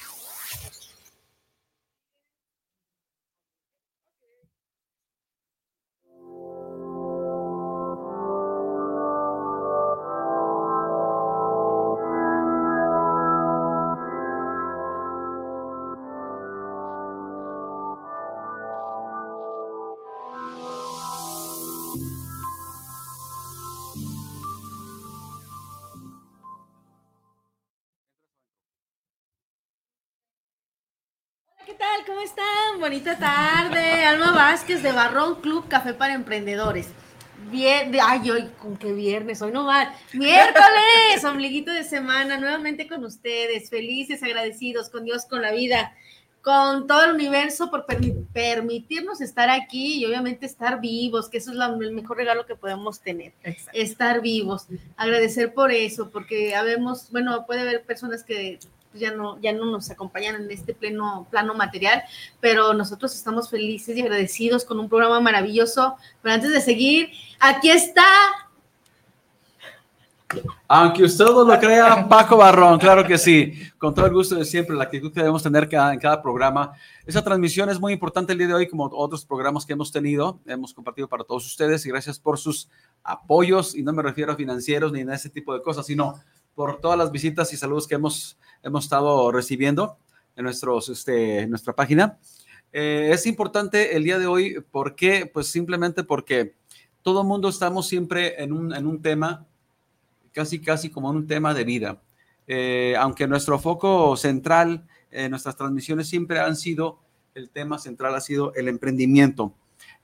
[32.91, 34.03] Bonita tarde.
[34.03, 36.89] Alma Vázquez de Barrón Club Café para Emprendedores.
[37.49, 39.95] Bien, ay, hoy con qué viernes, hoy no va.
[40.11, 45.95] Miércoles, ombliguito de semana, nuevamente con ustedes, felices, agradecidos con Dios, con la vida,
[46.41, 51.57] con todo el universo por permitirnos estar aquí y obviamente estar vivos, que eso es
[51.57, 53.31] el mejor regalo que podemos tener,
[53.71, 54.67] estar vivos.
[54.97, 58.59] Agradecer por eso, porque habemos, bueno, puede haber personas que
[58.93, 62.03] ya no, ya no nos acompañan en este pleno plano material,
[62.39, 65.95] pero nosotros estamos felices y agradecidos con un programa maravilloso.
[66.21, 68.05] Pero antes de seguir, aquí está.
[70.67, 74.45] Aunque usted no lo crea, Paco Barrón, claro que sí, con todo el gusto de
[74.45, 76.71] siempre, la actitud que debemos tener cada, en cada programa.
[77.05, 80.39] Esa transmisión es muy importante el día de hoy, como otros programas que hemos tenido,
[80.45, 82.69] hemos compartido para todos ustedes y gracias por sus
[83.03, 86.21] apoyos, y no me refiero a financieros ni a ese tipo de cosas, sino
[86.55, 89.97] por todas las visitas y saludos que hemos, hemos estado recibiendo
[90.35, 92.17] en nuestros, este, nuestra página.
[92.73, 95.25] Eh, es importante el día de hoy, ¿por qué?
[95.25, 96.55] Pues simplemente porque
[97.01, 99.45] todo mundo estamos siempre en un, en un tema,
[100.31, 102.01] casi, casi como en un tema de vida.
[102.47, 106.99] Eh, aunque nuestro foco central, en nuestras transmisiones siempre han sido,
[107.35, 109.53] el tema central ha sido el emprendimiento.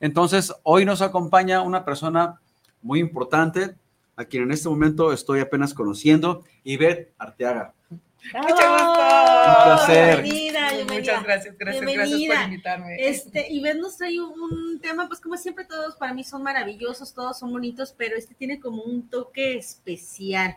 [0.00, 2.40] Entonces, hoy nos acompaña una persona
[2.82, 3.76] muy importante,
[4.18, 7.72] a quien en este momento estoy apenas conociendo, Ivette Arteaga.
[7.88, 8.98] Mucho gusto.
[9.46, 10.22] Un placer.
[10.22, 12.96] Bienvenida, Muchas gracias, gracias, gracias por invitarme.
[12.98, 17.38] Este, Ivette nos trae un tema, pues como siempre todos para mí son maravillosos, todos
[17.38, 20.56] son bonitos, pero este tiene como un toque especial,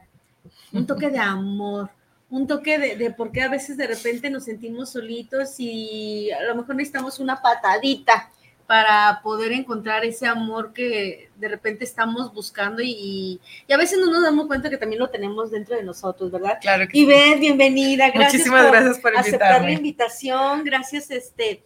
[0.73, 1.91] un toque de amor
[2.31, 6.43] un toque de, de por qué a veces de repente nos sentimos solitos y a
[6.43, 8.29] lo mejor necesitamos una patadita
[8.67, 13.39] para poder encontrar ese amor que de repente estamos buscando y,
[13.71, 16.57] a veces no nos damos cuenta que también lo tenemos dentro de nosotros, ¿verdad?
[16.61, 17.39] Claro que y sí.
[17.39, 21.63] bienvenida, gracias Muchísimas por gracias por aceptar la invitación, gracias este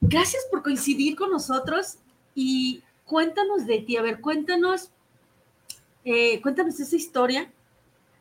[0.00, 1.96] gracias por coincidir con nosotros
[2.34, 4.90] y cuéntanos de ti, a ver, cuéntanos
[6.04, 7.50] eh, cuéntanos esa historia,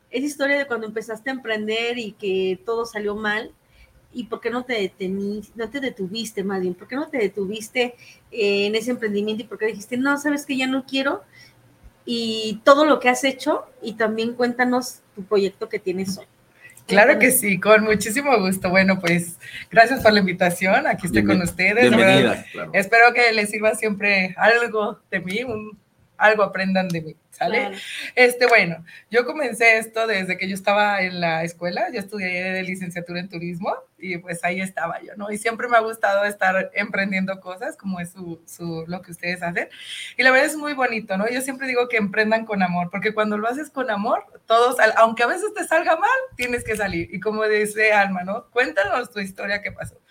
[0.09, 3.53] esa historia de cuando empezaste a emprender y que todo salió mal
[4.17, 7.19] y por qué no te deteniste, no te detuviste más bien, por qué no te
[7.19, 7.93] detuviste
[8.31, 11.23] eh, en ese emprendimiento y por qué dijiste, no, sabes que ya no quiero
[12.03, 16.25] y todo lo que has hecho y también cuéntanos tu proyecto que tienes hoy.
[16.87, 18.69] Claro que sí, con muchísimo gusto.
[18.69, 19.37] Bueno, pues
[19.69, 20.87] gracias por la invitación.
[20.87, 21.89] Aquí estoy con ustedes.
[21.89, 25.77] Bienvenida, Espero que les sirva siempre algo de mí, un,
[26.17, 27.15] algo aprendan de mí.
[27.37, 27.73] ¿Sale?
[28.15, 33.19] Este, bueno, yo comencé esto desde que yo estaba en la escuela, yo estudié licenciatura
[33.19, 35.29] en turismo y pues ahí estaba yo, ¿no?
[35.29, 39.43] Y siempre me ha gustado estar emprendiendo cosas como es su, su, lo que ustedes
[39.43, 39.69] hacen.
[40.17, 41.29] Y la verdad es muy bonito, ¿no?
[41.29, 45.21] Yo siempre digo que emprendan con amor, porque cuando lo haces con amor, todos, aunque
[45.21, 47.13] a veces te salga mal, tienes que salir.
[47.13, 48.49] Y como dice Alma, ¿no?
[48.49, 50.01] Cuéntanos tu historia, qué pasó.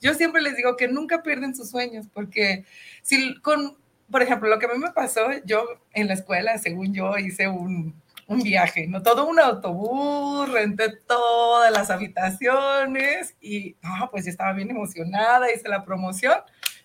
[0.00, 2.64] Yo siempre les digo que nunca pierden sus sueños, porque
[3.02, 3.76] si con
[4.10, 7.48] por ejemplo, lo que a mí me pasó, yo en la escuela, según yo, hice
[7.48, 7.94] un,
[8.26, 9.02] un viaje, ¿no?
[9.02, 15.68] Todo un autobús, renté todas las habitaciones y, no, pues yo estaba bien emocionada, hice
[15.68, 16.36] la promoción.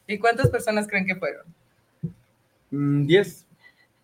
[0.07, 1.45] ¿Y cuántas personas creen que fueron?
[2.71, 3.42] Mm, diez.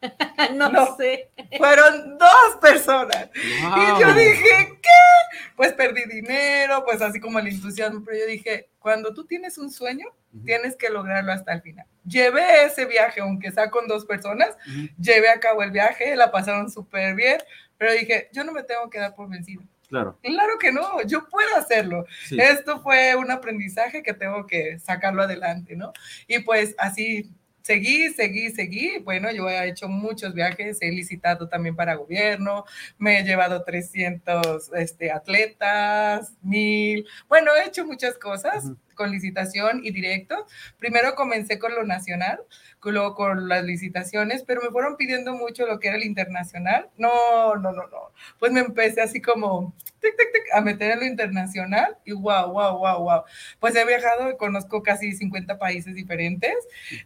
[0.56, 1.30] no, sé.
[1.58, 3.30] Fueron dos personas.
[3.36, 5.40] Y yo dije, ¿qué?
[5.56, 9.72] Pues perdí dinero, pues así como la intuición, pero yo dije, cuando tú tienes un
[9.72, 10.08] sueño,
[10.46, 11.86] tienes que lograrlo hasta el final.
[12.06, 14.56] Llevé ese viaje, aunque sea con dos personas,
[14.98, 17.38] llevé a cabo el viaje, la pasaron súper bien,
[17.78, 19.64] pero dije, yo no me tengo que dar por vencido.
[19.90, 20.20] Claro.
[20.22, 22.06] Claro que no, yo puedo hacerlo.
[22.30, 25.94] Esto fue un aprendizaje que tengo que sacarlo adelante, ¿no?
[26.28, 27.32] Y pues así
[27.62, 29.00] seguí, seguí, seguí.
[29.00, 32.66] Bueno, yo he hecho muchos viajes, he licitado también para gobierno,
[32.98, 37.06] me he llevado 300 este, atletas, mil.
[37.28, 38.66] Bueno, he hecho muchas cosas
[39.00, 40.46] con licitación y directo.
[40.78, 42.42] Primero comencé con lo nacional,
[42.84, 46.90] luego con las licitaciones, pero me fueron pidiendo mucho lo que era el internacional.
[46.98, 48.12] No, no, no, no.
[48.40, 52.52] Pues me empecé así como tic, tic, tic, a meter en lo internacional y wow,
[52.52, 53.22] wow, wow, wow.
[53.62, 56.54] Pues he viajado, conozco casi 50 países diferentes.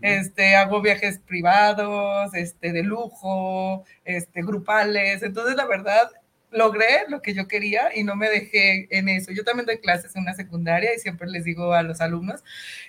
[0.01, 5.21] Este, hago viajes privados, este, de lujo, este, grupales.
[5.21, 6.09] Entonces, la verdad,
[6.53, 9.31] logré lo que yo quería y no me dejé en eso.
[9.31, 12.43] Yo también doy clases en una secundaria y siempre les digo a los alumnos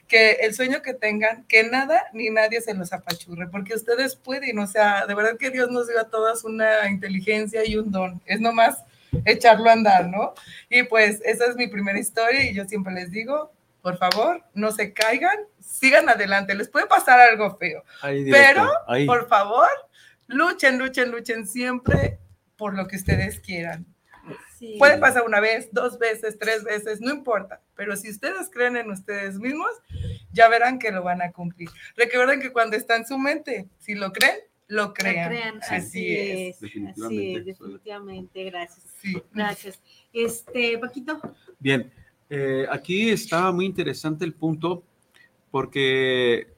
[0.06, 4.58] que el sueño que tengan, que nada ni nadie se los apachurre, porque ustedes pueden,
[4.58, 8.20] o sea, de verdad que Dios nos dio a todas una inteligencia y un don.
[8.26, 8.84] Es nomás
[9.24, 10.34] echarlo a andar, ¿no?
[10.68, 13.50] Y pues esa es mi primera historia y yo siempre les digo,
[13.80, 17.82] por favor, no se caigan, sigan adelante, les puede pasar algo feo,
[18.30, 18.70] pero
[19.06, 19.68] por favor,
[20.26, 22.18] luchen, luchen, luchen siempre
[22.56, 23.86] por lo que ustedes quieran.
[24.78, 28.90] Puede pasar una vez, dos veces, tres veces, no importa, pero si ustedes creen en
[28.90, 29.70] ustedes mismos,
[30.32, 31.68] ya verán que lo van a cumplir.
[31.96, 34.36] Recuerden que cuando está en su mente, si lo creen,
[34.66, 35.60] lo crean.
[35.68, 36.60] Así, es.
[36.60, 37.40] Definitivamente.
[37.40, 38.44] Así definitivamente.
[38.44, 38.84] Gracias.
[39.32, 39.82] Gracias.
[40.12, 41.20] Este, Paquito.
[41.58, 41.92] Bien,
[42.30, 44.82] eh, aquí está muy interesante el punto
[45.50, 46.48] porque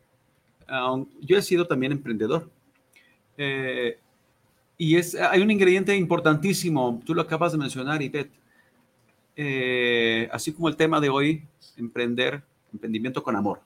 [1.21, 2.51] yo he sido también emprendedor.
[3.37, 3.99] Eh,
[4.79, 8.33] y es, hay un ingrediente importantísimo, tú lo acabas de mencionar, Ivette.
[9.35, 11.43] Eh, así como el tema de hoy,
[11.77, 12.43] emprender,
[12.73, 13.61] emprendimiento con amor.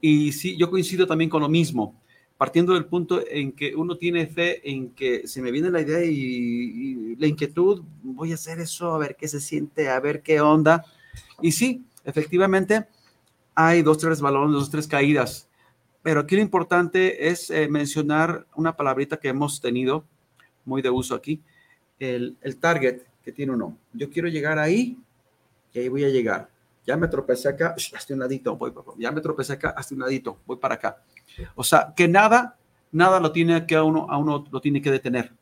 [0.00, 1.94] Y sí, yo coincido también con lo mismo,
[2.36, 6.04] partiendo del punto en que uno tiene fe en que se me viene la idea
[6.04, 10.40] y, la inquietud, voy a hacer eso, a ver qué se siente, a ver qué
[10.40, 10.84] onda.
[11.40, 12.86] Y sí, efectivamente,
[13.54, 15.48] hay dos, tres balones, dos, tres caídas
[16.02, 20.04] pero aquí lo importante es eh, mencionar una palabrita que hemos tenido
[20.64, 21.40] muy de uso aquí,
[21.98, 23.76] el, target que tiene uno.
[23.92, 24.98] Yo quiero llegar ahí
[25.72, 26.48] y ahí voy a llegar.
[26.84, 30.40] Ya me tropecé acá, hasta un ladito, voy, ya me tropecé acá, hasta un ladito,
[30.44, 31.00] voy para acá.
[31.54, 32.58] O sea, que nada,
[32.90, 35.32] nada lo tiene que a uno, a uno lo tiene que detener.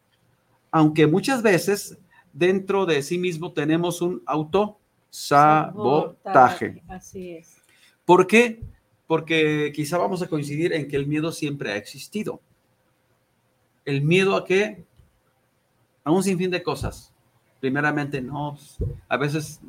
[0.70, 1.96] Aunque muchas veces
[2.32, 6.82] dentro de sí mismo tenemos un autosabotaje.
[6.88, 7.56] Así es.
[8.04, 8.60] ¿Por qué?
[8.60, 8.79] porque
[9.74, 12.40] quizá vamos a coincidir en que el miedo siempre ha existido.
[13.84, 14.84] El miedo a qué?
[16.04, 17.12] A un sinfín de cosas.
[17.58, 18.56] Primeramente, no,
[19.08, 19.60] a veces,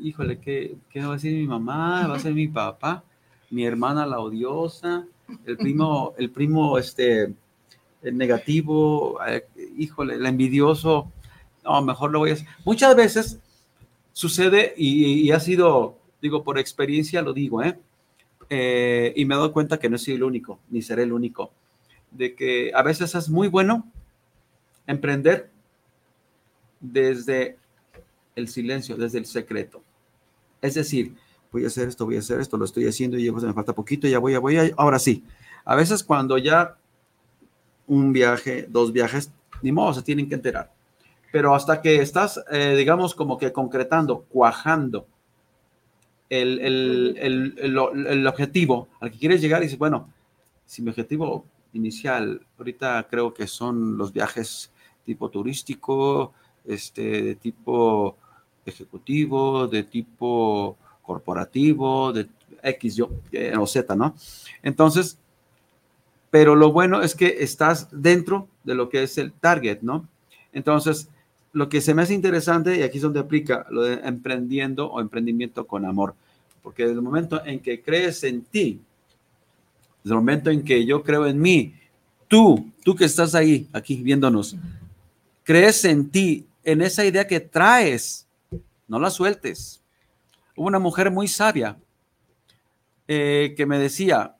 [0.00, 2.06] híjole, ¿qué, ¿qué, va a decir mi mamá?
[2.06, 3.04] ¿Va a ser mi papá?
[3.50, 5.04] ¿Mi hermana la odiosa?
[5.44, 7.34] ¿El primo, el primo este,
[8.02, 9.18] negativo?
[9.26, 9.46] Eh,
[9.76, 11.10] híjole, el envidioso?
[11.64, 12.46] No, mejor lo voy a hacer.
[12.64, 13.40] Muchas veces
[14.12, 17.76] sucede y, y ha sido, digo, por experiencia lo digo, ¿eh?
[18.52, 21.52] Eh, y me he dado cuenta que no soy el único, ni seré el único,
[22.10, 23.88] de que a veces es muy bueno
[24.88, 25.50] emprender
[26.80, 27.56] desde
[28.34, 29.82] el silencio, desde el secreto.
[30.60, 31.14] Es decir,
[31.52, 34.08] voy a hacer esto, voy a hacer esto, lo estoy haciendo y me falta poquito,
[34.08, 35.24] ya voy, ya voy, ahora sí.
[35.64, 36.76] A veces cuando ya
[37.86, 39.32] un viaje, dos viajes,
[39.62, 40.72] ni modo, se tienen que enterar.
[41.32, 45.06] Pero hasta que estás, eh, digamos, como que concretando, cuajando,
[46.30, 50.08] el, el, el, objetivo al que quieres llegar y dices, bueno,
[50.64, 54.70] si mi objetivo inicial ahorita creo que son los viajes
[55.04, 56.32] tipo turístico,
[56.64, 58.16] este, de tipo
[58.64, 62.28] ejecutivo, de tipo corporativo, de
[62.62, 64.14] X, yo, eh, o Z, ¿no?
[64.62, 65.18] Entonces,
[66.30, 70.06] pero lo bueno es que estás dentro de lo que es el target, ¿no?
[70.52, 71.08] Entonces,
[71.52, 75.00] lo que se me hace interesante, y aquí es donde aplica lo de emprendiendo o
[75.00, 76.14] emprendimiento con amor,
[76.62, 78.80] porque desde el momento en que crees en ti,
[80.02, 81.74] desde el momento en que yo creo en mí,
[82.28, 84.56] tú, tú que estás ahí, aquí viéndonos,
[85.44, 88.26] crees en ti, en esa idea que traes,
[88.86, 89.82] no la sueltes.
[90.56, 91.78] Hubo una mujer muy sabia
[93.08, 94.36] eh, que me decía,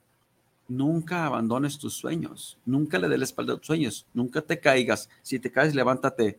[0.68, 5.08] nunca abandones tus sueños, nunca le des la espalda a tus sueños, nunca te caigas.
[5.22, 6.38] Si te caes, levántate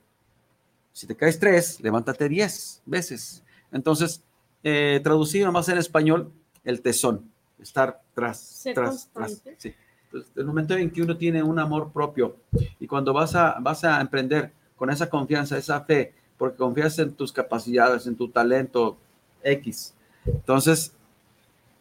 [0.94, 3.44] si te caes tres, levántate diez veces.
[3.72, 4.24] Entonces,
[4.64, 6.32] eh, traducido nomás en español,
[6.64, 7.30] el tesón,
[7.62, 9.42] estar tras, tras, tras.
[9.58, 9.74] Sí.
[10.06, 12.36] Entonces, el momento en que uno tiene un amor propio
[12.80, 17.14] y cuando vas a, vas a emprender con esa confianza, esa fe, porque confías en
[17.14, 18.98] tus capacidades, en tu talento
[19.44, 19.94] X.
[20.26, 20.92] Entonces,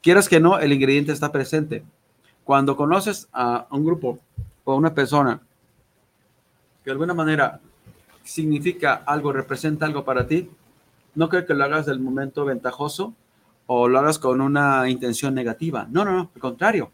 [0.01, 1.83] quieras que no, el ingrediente está presente.
[2.45, 4.19] Cuando conoces a un grupo
[4.65, 5.41] o a una persona
[6.85, 7.61] que de alguna manera
[8.23, 10.49] significa algo, representa algo para ti,
[11.15, 13.15] no creo que lo hagas del momento ventajoso
[13.67, 15.87] o lo hagas con una intención negativa.
[15.91, 16.91] No, no, no, al contrario.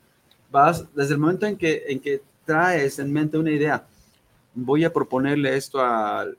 [0.51, 3.87] vas, desde el momento en que, en que traes en mente una idea,
[4.55, 6.37] voy a proponerle esto al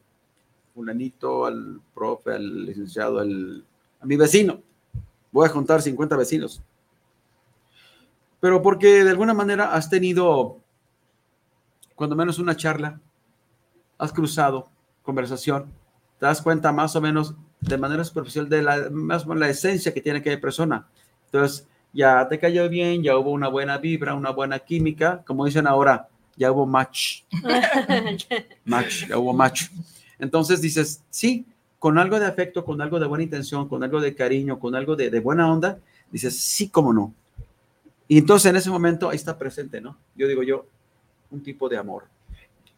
[0.73, 3.63] fulanito, al profe, al licenciado, al,
[3.99, 4.61] a mi vecino.
[5.31, 6.61] Voy a juntar 50 vecinos.
[8.39, 10.59] Pero porque de alguna manera has tenido,
[11.95, 12.99] cuando menos una charla,
[13.97, 14.69] has cruzado
[15.01, 15.71] conversación,
[16.19, 20.01] te das cuenta más o menos de manera superficial de la, más la esencia que
[20.01, 20.87] tiene aquella persona.
[21.25, 25.67] Entonces, ya te cayó bien, ya hubo una buena vibra, una buena química, como dicen
[25.67, 27.23] ahora, ya hubo match.
[28.65, 29.69] match, ya hubo match.
[30.19, 31.45] Entonces dices, sí,
[31.79, 34.95] con algo de afecto, con algo de buena intención, con algo de cariño, con algo
[34.95, 35.79] de, de buena onda,
[36.11, 37.13] dices, sí, cómo no.
[38.07, 39.97] Y entonces en ese momento ahí está presente, ¿no?
[40.15, 40.65] Yo digo yo,
[41.29, 42.05] un tipo de amor.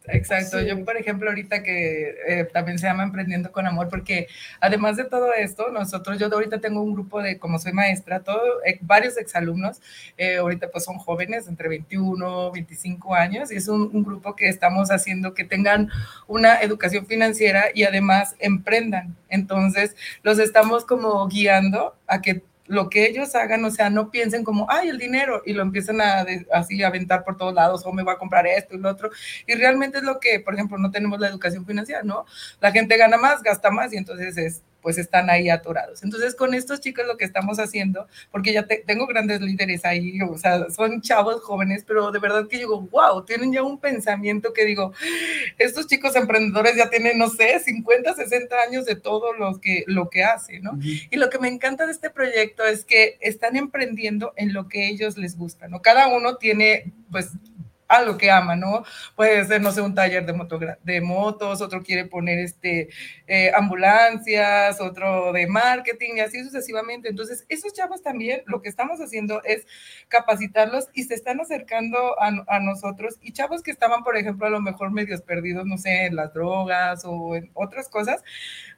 [0.06, 4.28] Exacto, yo por ejemplo ahorita que eh, también se llama Emprendiendo con Amor, porque
[4.58, 8.40] además de todo esto, nosotros, yo ahorita tengo un grupo de, como soy maestra, todo,
[8.64, 9.80] eh, varios exalumnos,
[10.16, 14.48] eh, ahorita pues son jóvenes, entre 21, 25 años, y es un, un, grupo que
[14.48, 15.90] estamos haciendo que tengan
[16.26, 19.16] una educación financiera y además emprendan.
[19.28, 24.44] Entonces, los estamos como guiando a que lo que ellos hagan, o sea, no piensen
[24.44, 27.92] como, ay, el dinero, y lo empiezan a así a aventar por todos lados, o
[27.92, 29.10] me voy a comprar esto y lo otro,
[29.46, 32.26] y realmente es lo que, por ejemplo, no tenemos la educación financiera, ¿no?
[32.60, 36.02] La gente gana más, gasta más, y entonces es pues están ahí atorados.
[36.02, 40.20] Entonces, con estos chicos lo que estamos haciendo, porque ya te, tengo grandes líderes ahí,
[40.22, 44.52] o sea, son chavos jóvenes, pero de verdad que digo, wow, tienen ya un pensamiento
[44.52, 44.92] que digo,
[45.58, 50.08] estos chicos emprendedores ya tienen, no sé, 50, 60 años de todo lo que, lo
[50.08, 50.72] que hacen, ¿no?
[50.72, 51.08] Uh -huh.
[51.10, 54.88] Y lo que me encanta de este proyecto es que están emprendiendo en lo que
[54.88, 55.82] ellos les gusta, ¿no?
[55.82, 57.30] Cada uno tiene, pues,
[57.90, 58.84] algo que ama, ¿no?
[59.16, 62.88] Puede ser, no sé, un taller de motos, otro quiere poner este,
[63.26, 67.08] eh, ambulancias, otro de marketing y así sucesivamente.
[67.08, 69.66] Entonces, esos chavos también lo que estamos haciendo es
[70.08, 74.50] capacitarlos y se están acercando a, a nosotros y chavos que estaban, por ejemplo, a
[74.50, 78.22] lo mejor medios perdidos, no sé, en las drogas o en otras cosas,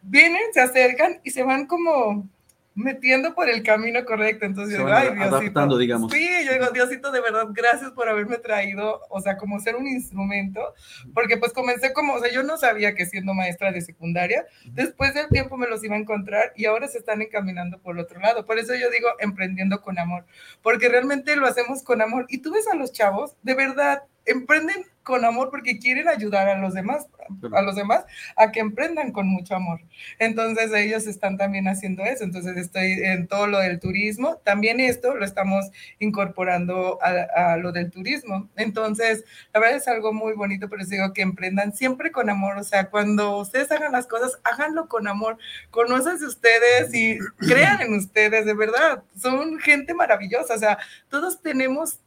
[0.01, 2.29] vienen, se acercan y se van como
[2.75, 4.47] metiendo por el camino correcto.
[4.47, 5.37] Entonces, yo digo, ay, Diosito.
[5.37, 6.13] Adaptando, digamos.
[6.13, 9.87] Sí, yo digo, Diosito, de verdad, gracias por haberme traído, o sea, como ser un
[9.87, 10.75] instrumento,
[11.15, 15.15] porque pues comencé como, o sea, yo no sabía que siendo maestra de secundaria, después
[15.15, 18.47] del tiempo me los iba a encontrar y ahora se están encaminando por otro lado.
[18.47, 20.25] Por eso yo digo, emprendiendo con amor,
[20.63, 22.27] porque realmente lo hacemos con amor.
[22.29, 26.59] Y tú ves a los chavos, de verdad, emprenden con amor porque quieren ayudar a
[26.59, 27.07] los demás,
[27.53, 28.05] a los demás
[28.37, 29.81] a que emprendan con mucho amor.
[30.19, 32.25] Entonces ellos están también haciendo eso.
[32.25, 34.37] Entonces estoy en todo lo del turismo.
[34.45, 35.67] También esto lo estamos
[35.99, 38.49] incorporando a, a lo del turismo.
[38.57, 42.59] Entonces, la verdad es algo muy bonito, pero digo que emprendan siempre con amor.
[42.59, 45.39] O sea, cuando ustedes hagan las cosas, háganlo con amor.
[45.71, 49.03] Conócense ustedes y crean en ustedes, de verdad.
[49.17, 50.55] Son gente maravillosa.
[50.55, 51.99] O sea, todos tenemos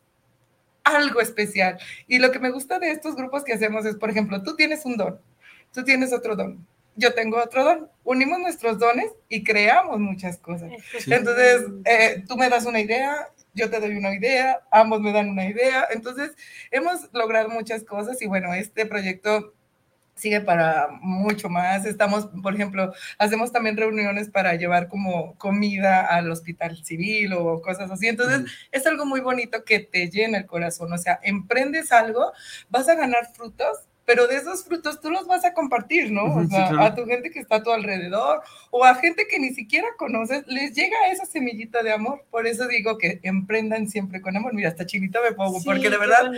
[0.85, 1.77] algo especial.
[2.07, 4.85] Y lo que me gusta de estos grupos que hacemos es, por ejemplo, tú tienes
[4.85, 5.19] un don,
[5.73, 6.65] tú tienes otro don,
[6.95, 10.71] yo tengo otro don, unimos nuestros dones y creamos muchas cosas.
[10.99, 11.13] Sí.
[11.13, 15.29] Entonces, eh, tú me das una idea, yo te doy una idea, ambos me dan
[15.29, 15.87] una idea.
[15.91, 16.31] Entonces,
[16.71, 19.53] hemos logrado muchas cosas y bueno, este proyecto
[20.15, 21.85] sigue para mucho más.
[21.85, 27.91] Estamos, por ejemplo, hacemos también reuniones para llevar como comida al hospital civil o cosas
[27.91, 28.07] así.
[28.07, 28.45] Entonces, mm.
[28.71, 30.91] es algo muy bonito que te llena el corazón.
[30.93, 32.31] O sea, emprendes algo,
[32.69, 36.25] vas a ganar frutos pero de esos frutos tú los vas a compartir, ¿no?
[36.35, 36.83] O sea, sí, claro.
[36.83, 40.45] a tu gente que está a tu alrededor o a gente que ni siquiera conoces,
[40.47, 42.23] les llega esa semillita de amor.
[42.29, 44.53] Por eso digo que emprendan siempre con amor.
[44.53, 46.31] Mira, hasta chinita me pongo, sí, porque de verdad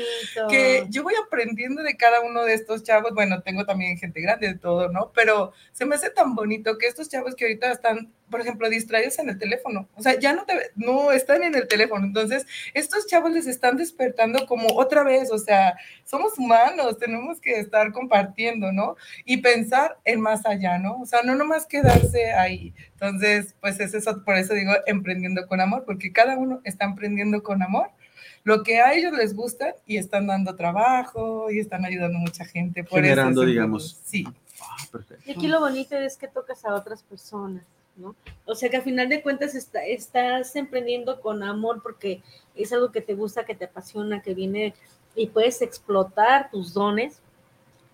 [0.50, 3.14] que yo voy aprendiendo de cada uno de estos chavos.
[3.14, 5.12] Bueno, tengo también gente grande de todo, ¿no?
[5.14, 9.20] Pero se me hace tan bonito que estos chavos que ahorita están por ejemplo, distraídos
[9.20, 9.88] en el teléfono.
[9.96, 12.06] O sea, ya no, te, no están en el teléfono.
[12.06, 15.32] Entonces, estos chavos les están despertando como otra vez.
[15.32, 18.96] O sea, somos humanos, tenemos que estar compartiendo, ¿no?
[19.26, 21.02] Y pensar en más allá, ¿no?
[21.02, 22.74] O sea, no nomás quedarse ahí.
[22.94, 27.44] Entonces, pues es eso, por eso digo emprendiendo con amor, porque cada uno está emprendiendo
[27.44, 27.90] con amor
[28.44, 32.46] lo que a ellos les gusta y están dando trabajo y están ayudando a mucha
[32.46, 32.84] gente.
[32.84, 34.00] Por Generando, eso, digamos.
[34.06, 34.26] Sí.
[34.62, 37.66] Ah, y aquí lo bonito es que tocas a otras personas.
[37.98, 38.16] ¿no?
[38.46, 42.22] O sea que a final de cuentas está, estás emprendiendo con amor porque
[42.56, 44.74] es algo que te gusta, que te apasiona, que viene
[45.16, 47.20] y puedes explotar tus dones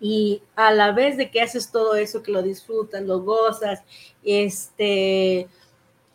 [0.04, 3.84] y a la vez de que haces todo eso, que lo disfrutas, lo gozas,
[4.22, 5.48] este,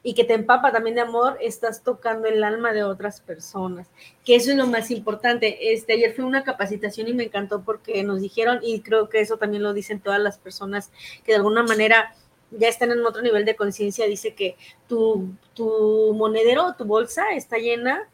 [0.02, 3.88] y que te empapa también de amor, estás tocando el alma de otras personas,
[4.26, 5.72] que eso es lo más importante.
[5.72, 9.38] Este, ayer fue una capacitación y me encantó porque nos dijeron, y creo que eso
[9.38, 10.90] también lo dicen todas las personas
[11.24, 12.14] que de alguna manera
[12.50, 17.56] ya están en otro nivel de conciencia, dice que tu, tu monedero, tu bolsa está
[17.56, 18.06] llena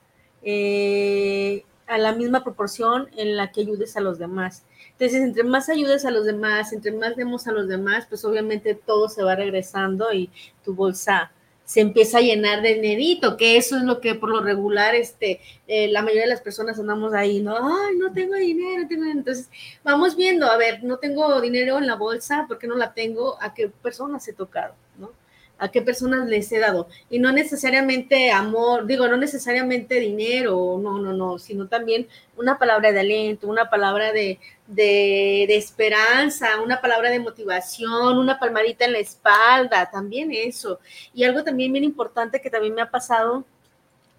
[0.44, 4.64] eh, a la misma proporción en la que ayudes a los demás.
[4.98, 8.74] Entonces, entre más ayudes a los demás, entre más demos a los demás, pues obviamente
[8.74, 10.30] todo se va regresando y
[10.64, 11.32] tu bolsa
[11.64, 15.40] se empieza a llenar de dinerito, que eso es lo que por lo regular este,
[15.66, 17.56] eh, la mayoría de las personas andamos ahí, ¿no?
[17.56, 19.20] Ay, no tengo dinero, tengo dinero.
[19.20, 19.48] Entonces,
[19.82, 23.36] vamos viendo, a ver, no tengo dinero en la bolsa, ¿por qué no la tengo?
[23.42, 24.74] ¿A qué personas he tocado?
[24.98, 25.10] ¿no?
[25.58, 26.88] A qué personas les he dado.
[27.10, 32.92] Y no necesariamente amor, digo, no necesariamente dinero, no, no, no, sino también una palabra
[32.92, 38.98] de aliento, una palabra de, de, esperanza, una palabra de motivación, una palmadita en la
[38.98, 40.80] espalda, también eso.
[41.12, 43.44] Y algo también bien importante que también me ha pasado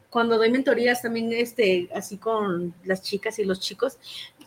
[0.09, 3.97] cuando doy mentorías también, este, así con las chicas y los chicos,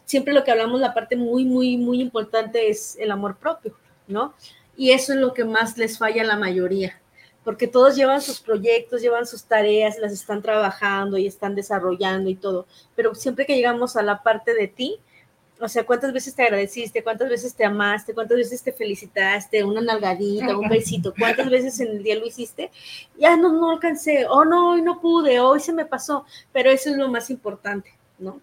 [0.06, 3.76] siempre lo que hablamos, la parte muy, muy, muy importante es el amor propio,
[4.06, 4.32] ¿no?
[4.78, 7.00] Y eso es lo que más les falla a la mayoría,
[7.42, 12.36] porque todos llevan sus proyectos, llevan sus tareas, las están trabajando y están desarrollando y
[12.36, 15.00] todo, pero siempre que llegamos a la parte de ti,
[15.60, 17.02] o sea, ¿cuántas veces te agradeciste?
[17.02, 18.14] ¿Cuántas veces te amaste?
[18.14, 19.64] ¿Cuántas veces te felicitaste?
[19.64, 21.12] Una nalgadita, un besito.
[21.18, 22.70] ¿Cuántas veces en el día lo hiciste?
[23.18, 24.24] Ya no, no alcancé.
[24.28, 25.40] Oh, no, hoy no pude.
[25.40, 26.24] Hoy se me pasó.
[26.52, 28.40] Pero eso es lo más importante, ¿no?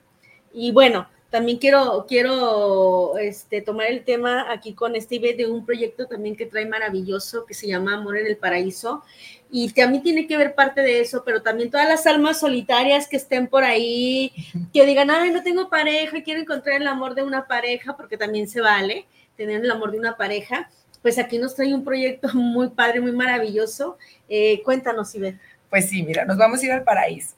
[0.51, 6.07] Y bueno, también quiero, quiero este, tomar el tema aquí con Steve de un proyecto
[6.07, 9.03] también que trae maravilloso que se llama Amor en el Paraíso.
[9.51, 13.17] Y también tiene que ver parte de eso, pero también todas las almas solitarias que
[13.17, 14.31] estén por ahí,
[14.73, 18.17] que digan, ay, no tengo pareja y quiero encontrar el amor de una pareja, porque
[18.17, 19.05] también se vale
[19.35, 20.69] tener el amor de una pareja.
[21.01, 23.97] Pues aquí nos trae un proyecto muy padre, muy maravilloso.
[24.27, 25.35] Eh, cuéntanos, Iber.
[25.69, 27.35] Pues sí, mira, nos vamos a ir al paraíso.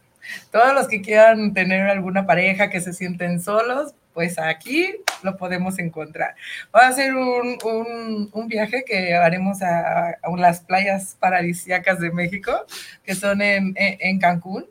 [0.51, 5.77] Todos los que quieran tener alguna pareja que se sienten solos, pues aquí lo podemos
[5.77, 6.35] encontrar.
[6.75, 7.57] Va a ser un,
[8.33, 12.65] un, viaje que haremos a, las playas paradisíacas de México,
[13.03, 14.65] que son en, en Cancún.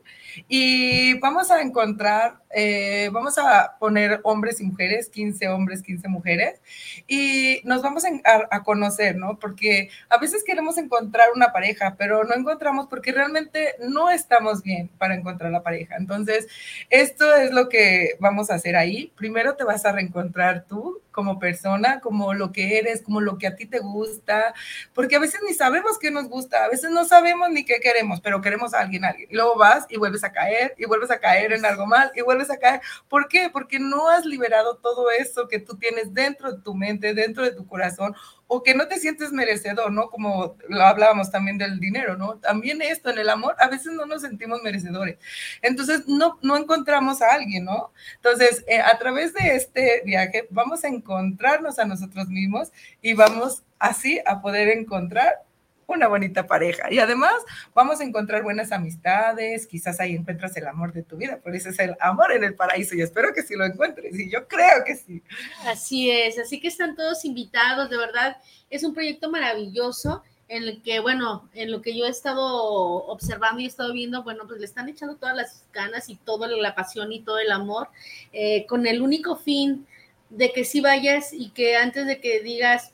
[0.47, 6.61] Y vamos a encontrar, eh, vamos a poner hombres y mujeres, 15 hombres, 15 mujeres,
[7.07, 8.09] y nos vamos a,
[8.49, 9.37] a, conocer, ¿no?
[9.39, 14.89] Porque a veces queremos encontrar una pareja, pero no encontramos porque realmente no estamos bien
[14.97, 15.95] para encontrar la pareja.
[15.97, 16.47] Entonces,
[16.89, 19.11] esto es lo que vamos a hacer ahí.
[19.17, 23.47] Primero te vas a reencontrar tú como persona, como lo que eres, como lo que
[23.47, 24.53] a ti te gusta,
[24.93, 28.21] porque a veces ni sabemos qué nos gusta, a veces no sabemos ni qué queremos,
[28.21, 29.27] pero queremos a alguien, a alguien.
[29.31, 32.21] Y luego vas y vuelves a caer y vuelves a caer en algo mal y
[32.21, 32.81] vuelves caer.
[33.07, 33.49] ¿Por qué?
[33.51, 37.51] Porque no has liberado todo eso que tú tienes dentro de tu mente, dentro de
[37.51, 38.15] tu corazón
[38.47, 40.09] o que no te sientes merecedor, ¿no?
[40.09, 42.37] Como lo hablábamos también del dinero, ¿no?
[42.37, 45.17] También esto en el amor, a veces no nos sentimos merecedores.
[45.61, 47.91] Entonces, no, no encontramos a alguien, ¿no?
[48.15, 52.71] Entonces, eh, a través de este viaje, vamos a encontrarnos a nosotros mismos
[53.01, 55.46] y vamos así a poder encontrar
[55.87, 56.91] una bonita pareja.
[56.91, 57.33] Y además
[57.73, 61.69] vamos a encontrar buenas amistades, quizás ahí encuentras el amor de tu vida, por eso
[61.69, 64.83] es el amor en el paraíso y espero que sí lo encuentres y yo creo
[64.85, 65.23] que sí.
[65.65, 68.37] Así es, así que están todos invitados, de verdad,
[68.69, 73.61] es un proyecto maravilloso en el que, bueno, en lo que yo he estado observando
[73.61, 76.75] y he estado viendo, bueno, pues le están echando todas las ganas y toda la
[76.75, 77.89] pasión y todo el amor,
[78.31, 79.85] eh, con el único fin
[80.29, 82.93] de que si vayas y que antes de que digas,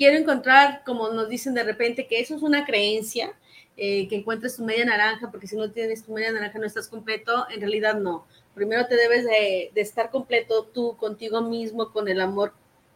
[0.00, 3.34] quiero encontrar, como nos dicen de repente, que eso es una creencia,
[3.76, 6.88] eh, que encuentres tu media naranja, porque si no tienes tu media naranja no estás
[6.88, 8.24] completo, en realidad no.
[8.54, 12.54] Primero te debes de, de estar completo tú contigo mismo, con el amor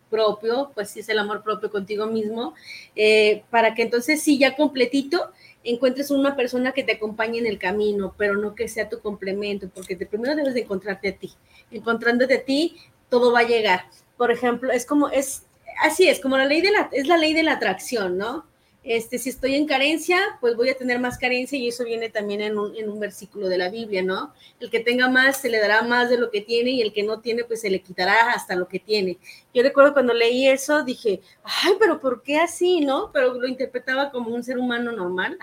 [0.08, 2.54] propio, pues sí es el amor propio contigo mismo,
[2.96, 5.30] eh, para que entonces sí ya completito
[5.62, 9.68] encuentres una persona que te acompañe en el camino, pero no que sea tu complemento,
[9.74, 11.34] porque te, primero debes de encontrarte a ti.
[11.70, 12.78] Encontrándote a ti,
[13.10, 13.90] todo va a llegar.
[14.16, 15.42] Por ejemplo, es como, es,
[15.82, 18.46] así es, como la ley de la, es la ley de la atracción, ¿no?
[18.84, 22.42] Este, si estoy en carencia, pues voy a tener más carencia y eso viene también
[22.42, 24.34] en un, en un, versículo de la Biblia, ¿no?
[24.60, 27.02] El que tenga más se le dará más de lo que tiene y el que
[27.02, 29.16] no tiene, pues se le quitará hasta lo que tiene.
[29.54, 33.10] Yo recuerdo cuando leí eso, dije, ay, pero ¿por qué así, no?
[33.10, 35.38] Pero lo interpretaba como un ser humano normal.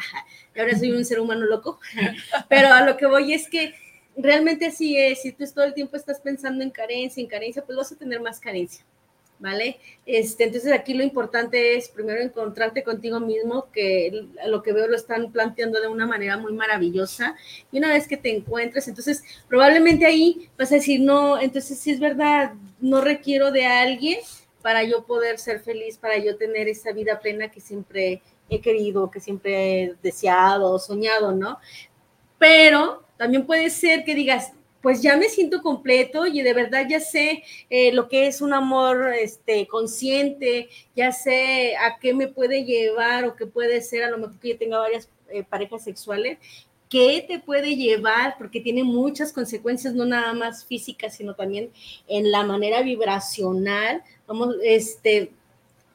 [0.56, 1.80] Y ahora soy un ser humano loco.
[2.48, 3.74] Pero a lo que voy es que
[4.16, 5.24] realmente así es.
[5.24, 8.22] Si tú todo el tiempo estás pensando en carencia, en carencia, pues vas a tener
[8.22, 8.86] más carencia.
[9.42, 9.80] ¿Vale?
[10.06, 14.96] Este, entonces aquí lo importante es primero encontrarte contigo mismo, que lo que veo lo
[14.96, 17.36] están planteando de una manera muy maravillosa,
[17.72, 21.92] y una vez que te encuentres, entonces probablemente ahí vas a decir, no, entonces si
[21.92, 24.20] es verdad, no requiero de alguien
[24.62, 29.10] para yo poder ser feliz, para yo tener esa vida plena que siempre he querido,
[29.10, 31.58] que siempre he deseado, soñado, ¿no?
[32.38, 37.00] Pero también puede ser que digas, pues ya me siento completo y de verdad ya
[37.00, 42.64] sé eh, lo que es un amor este, consciente, ya sé a qué me puede
[42.64, 46.40] llevar o qué puede ser, a lo mejor que yo tenga varias eh, parejas sexuales,
[46.90, 51.72] qué te puede llevar, porque tiene muchas consecuencias, no nada más físicas, sino también
[52.08, 54.04] en la manera vibracional.
[54.28, 55.32] Vamos, este,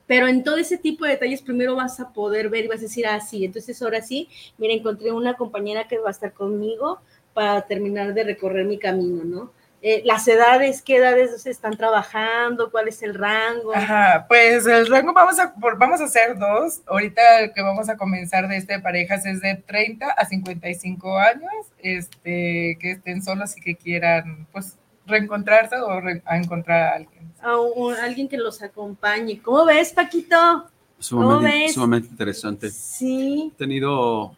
[0.07, 2.83] pero en todo ese tipo de detalles primero vas a poder ver y vas a
[2.83, 7.01] decir, ah, sí, entonces ahora sí, mira, encontré una compañera que va a estar conmigo
[7.37, 9.53] para terminar de recorrer mi camino, ¿no?
[9.83, 13.75] Eh, las edades, qué edades se están trabajando, cuál es el rango.
[13.75, 16.81] Ajá, pues el rango vamos a, vamos a hacer dos.
[16.87, 22.79] Ahorita que vamos a comenzar de este parejas es de 30 a 55 años, este,
[22.81, 27.35] que estén solos y que quieran, pues, reencontrarse o encontrar a alguien.
[27.43, 29.43] A alguien que los acompañe.
[29.43, 30.71] ¿Cómo ves, Paquito?
[30.99, 32.71] Sumamente, sumamente interesante.
[32.71, 33.53] Sí.
[33.55, 34.35] He tenido,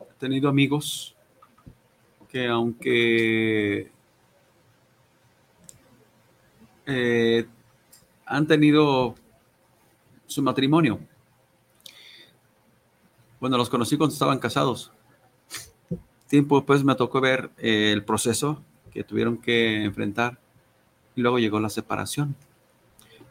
[0.00, 1.14] he tenido amigos
[2.32, 3.92] que aunque
[6.86, 7.46] eh,
[8.24, 9.14] han tenido
[10.26, 10.98] su matrimonio.
[13.38, 14.92] Bueno, los conocí cuando estaban casados.
[16.26, 20.38] Tiempo después me tocó ver eh, el proceso que tuvieron que enfrentar
[21.14, 22.34] y luego llegó la separación.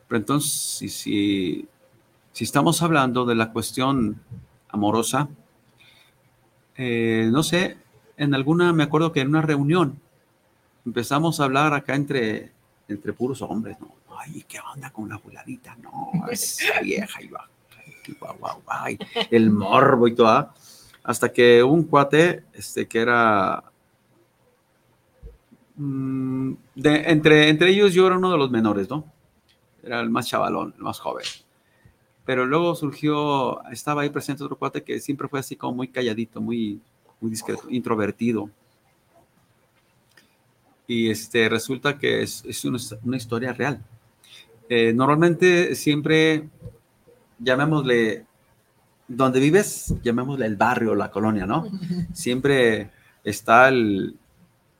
[0.07, 1.67] Pero entonces, si, si,
[2.31, 4.21] si estamos hablando de la cuestión
[4.69, 5.27] amorosa,
[6.75, 7.77] eh, no sé,
[8.21, 9.99] en alguna, me acuerdo que en una reunión
[10.85, 12.51] empezamos a hablar acá entre
[12.87, 13.93] entre puros hombres, ¿no?
[14.17, 15.75] Ay, ¿qué onda con la fulanita?
[15.81, 17.47] No, es vieja y va,
[18.19, 18.97] guau, guau, guau,
[19.29, 20.53] el morbo y todo.
[21.03, 23.63] Hasta que un cuate, este, que era,
[25.75, 29.05] mm, de, entre, entre ellos yo era uno de los menores, ¿no?
[29.81, 31.25] Era el más chavalón, el más joven.
[32.23, 36.39] Pero luego surgió, estaba ahí presente otro cuate que siempre fue así como muy calladito,
[36.39, 36.79] muy,
[37.21, 38.49] muy discreto, introvertido
[40.87, 43.81] y este, resulta que es, es una, historia real.
[44.67, 46.49] Eh, normalmente siempre,
[47.39, 48.25] llamémosle,
[49.07, 51.65] donde vives, llamémosle el barrio, la colonia, ¿no?
[52.13, 52.91] Siempre
[53.23, 54.17] está el,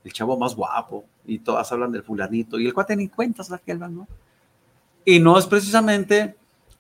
[0.03, 3.59] el chavo más guapo y todas hablan del fulanito y el cuate ni cuentas la
[3.59, 4.07] que ¿no?
[5.05, 6.35] Y no es precisamente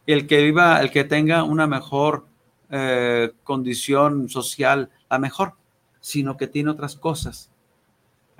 [0.07, 2.25] el que viva, el que tenga una mejor
[2.69, 5.53] eh, condición social, la mejor,
[5.99, 7.51] sino que tiene otras cosas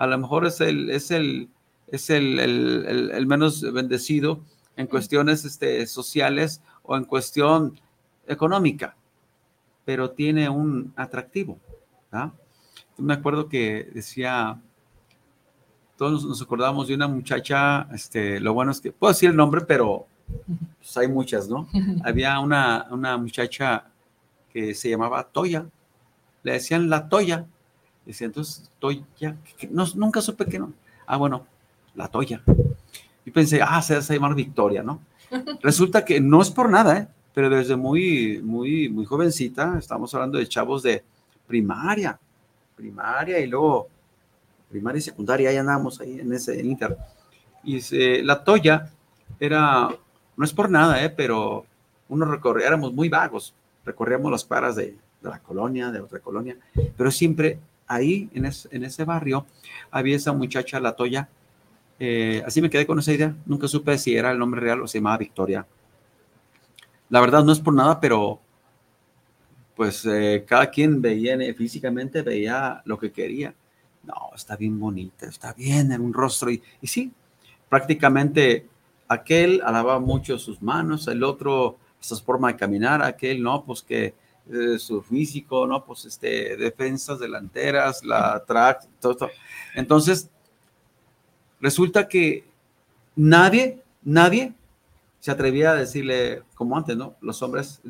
[0.01, 1.47] a lo mejor es el, es el,
[1.85, 4.41] es el, el, menos bendecido
[4.75, 7.79] en cuestiones este, sociales o en cuestión
[8.25, 8.95] económica,
[9.85, 11.59] pero tiene un atractivo.
[12.97, 14.59] Me acuerdo que decía,
[15.97, 19.61] todos nos acordamos de una muchacha, este, lo bueno es que, puedo decir el nombre,
[19.61, 20.07] pero
[20.79, 21.67] pues, hay muchas, ¿no?
[22.03, 23.85] Había una, una muchacha
[24.51, 25.67] que se llamaba Toya,
[26.43, 27.45] le decían la Toya,
[28.05, 29.37] Dice, entonces, Toya,
[29.69, 30.73] no, nunca supe que no.
[31.05, 31.45] Ah, bueno,
[31.95, 32.41] la Toya.
[33.25, 35.01] Y pensé, ah, se va a llamar Victoria, ¿no?
[35.61, 37.07] Resulta que no es por nada, ¿eh?
[37.33, 41.03] Pero desde muy, muy, muy jovencita, estamos hablando de chavos de
[41.47, 42.19] primaria,
[42.75, 43.87] primaria y luego
[44.69, 46.97] primaria y secundaria, ahí andamos ahí en ese inter.
[47.63, 47.79] Y
[48.23, 48.91] la Toya
[49.39, 49.89] era,
[50.35, 51.09] no es por nada, ¿eh?
[51.09, 51.65] Pero
[52.09, 53.53] uno recorría, éramos muy vagos,
[53.85, 56.57] recorríamos las paras de, de la colonia, de otra colonia,
[56.97, 59.45] pero siempre ahí, en, ese barrio,
[59.91, 61.27] había esa muchacha, la Toya.
[61.99, 63.35] Eh, así me quedé con esa idea.
[63.45, 65.65] Nunca supe si era el nombre real o se llamaba Victoria.
[67.09, 68.39] La verdad no es por nada, pero
[69.75, 73.53] pues eh, cada quien veía físicamente, veía lo que quería.
[74.03, 76.49] No, está bien bonita, está bien en un rostro.
[76.49, 77.11] Y, y sí,
[77.67, 78.67] prácticamente
[79.07, 84.13] aquel alababa mucho sus manos, el otro, esa forma de caminar, aquel no, pues que
[84.79, 85.85] su físico, ¿no?
[85.85, 89.29] Pues este, defensas delanteras, la track, todo esto.
[89.75, 90.29] Entonces,
[91.59, 92.45] resulta que
[93.15, 94.53] nadie, nadie
[95.19, 97.15] se atrevía a decirle, como antes, ¿no?
[97.21, 97.81] Los hombres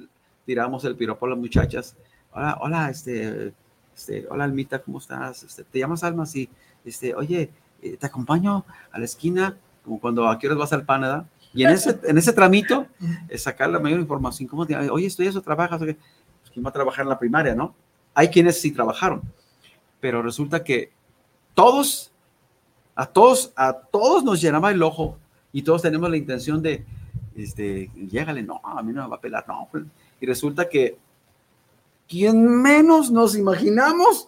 [0.45, 1.95] tiramos el piropo a las muchachas.
[2.33, 3.53] Hola, hola, este,
[3.95, 5.43] este, hola Almita, ¿cómo estás?
[5.43, 6.25] Este, ¿Te llamas Alma?
[6.25, 6.49] Sí.
[6.83, 7.49] Este, oye,
[7.81, 11.71] eh, te acompaño a la esquina, como cuando aquí horas vas al pan, Y en
[11.71, 12.87] ese, en ese tramito,
[13.37, 14.47] sacar la mayor información.
[14.47, 15.81] ¿Cómo te Oye, estoy eso, trabajas.
[16.51, 17.75] ¿Quién va a trabajar en la primaria, no?
[18.13, 19.21] Hay quienes sí trabajaron,
[19.99, 20.91] pero resulta que
[21.53, 22.11] todos,
[22.95, 25.17] a todos, a todos nos llenaba el ojo
[25.53, 26.85] y todos tenemos la intención de,
[27.35, 29.69] este, llégale, no, a mí no me va a pelar, no.
[30.19, 30.97] Y resulta que
[32.07, 34.27] quien menos nos imaginamos,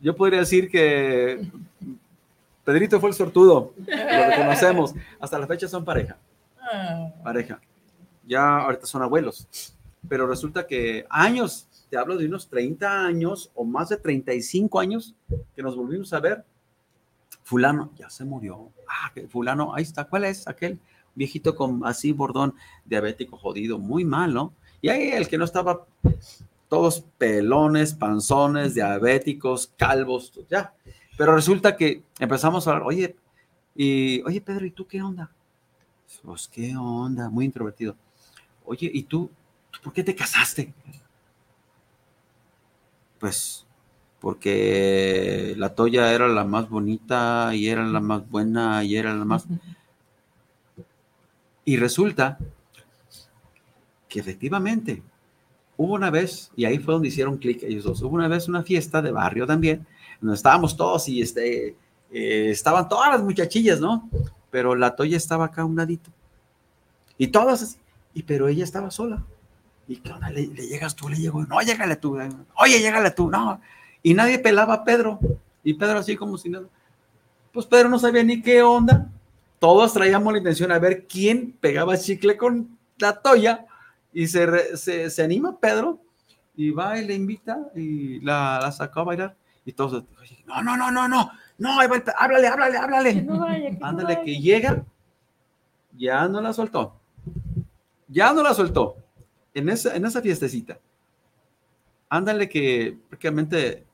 [0.00, 1.46] yo podría decir que
[2.64, 6.16] Pedrito fue el sortudo, lo reconocemos, hasta la fecha son pareja,
[6.60, 7.10] ah.
[7.22, 7.60] pareja.
[8.26, 9.46] Ya ahorita son abuelos
[10.08, 15.14] pero resulta que años, te hablo de unos 30 años o más de 35 años
[15.54, 16.44] que nos volvimos a ver.
[17.42, 18.70] Fulano ya se murió.
[18.88, 20.04] Ah, fulano, ahí está.
[20.04, 20.78] ¿Cuál es aquel
[21.14, 23.78] viejito con así bordón diabético jodido?
[23.78, 24.54] Muy mal, ¿no?
[24.80, 25.86] Y ahí el que no estaba
[26.68, 30.74] todos pelones, panzones, diabéticos, calvos, ya.
[31.16, 33.16] Pero resulta que empezamos a hablar, oye,
[33.74, 35.30] y, oye Pedro, ¿y tú qué onda?
[36.22, 37.96] Pues qué onda, muy introvertido.
[38.64, 39.30] Oye, ¿y tú,
[39.84, 40.72] por qué te casaste?
[43.20, 43.64] Pues
[44.24, 49.26] porque la Toya era la más bonita y era la más buena y era la
[49.26, 49.46] más...
[51.66, 52.38] Y resulta
[54.08, 55.02] que efectivamente
[55.76, 58.62] hubo una vez, y ahí fue donde hicieron clic ellos dos, hubo una vez una
[58.62, 59.86] fiesta de barrio también,
[60.22, 61.76] donde estábamos todos y este,
[62.10, 64.08] eh, estaban todas las muchachillas, ¿no?
[64.50, 66.10] Pero la Toya estaba acá a un ladito.
[67.18, 67.76] Y todas así,
[68.14, 69.22] y pero ella estaba sola.
[69.86, 70.30] ¿Y qué onda?
[70.30, 71.08] ¿Le, llegas tú?
[71.08, 72.18] Le llego, no, llégale tú.
[72.56, 73.60] Oye, llégale tú, no.
[74.02, 75.18] Y nadie pelaba a Pedro.
[75.62, 76.66] Y Pedro así como si nada.
[77.52, 79.10] Pues Pedro no sabía ni qué onda.
[79.58, 83.66] Todos traíamos la intención a ver quién pegaba chicle con la toya
[84.12, 85.98] y se, se, anima Pedro
[86.56, 89.36] y va y le invita y la, la sacó a bailar.
[89.64, 90.04] Y todos,
[90.46, 93.26] no, no, no, no, no, no, háblale, háblale, háblale.
[93.80, 94.84] Ándale, que llega,
[95.96, 96.94] ya no la soltó.
[98.08, 98.96] Ya no la soltó.
[99.54, 100.78] En esa, en esa fiestecita.
[102.08, 103.86] Ándale que prácticamente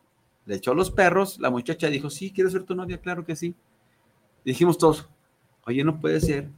[0.46, 1.38] le echó los perros.
[1.38, 2.99] La muchacha dijo, sí, ¿quieres ser tu novia?
[2.99, 3.55] Claro que sí.
[4.44, 5.09] dijimos todos,
[5.64, 6.49] oye, no puede ser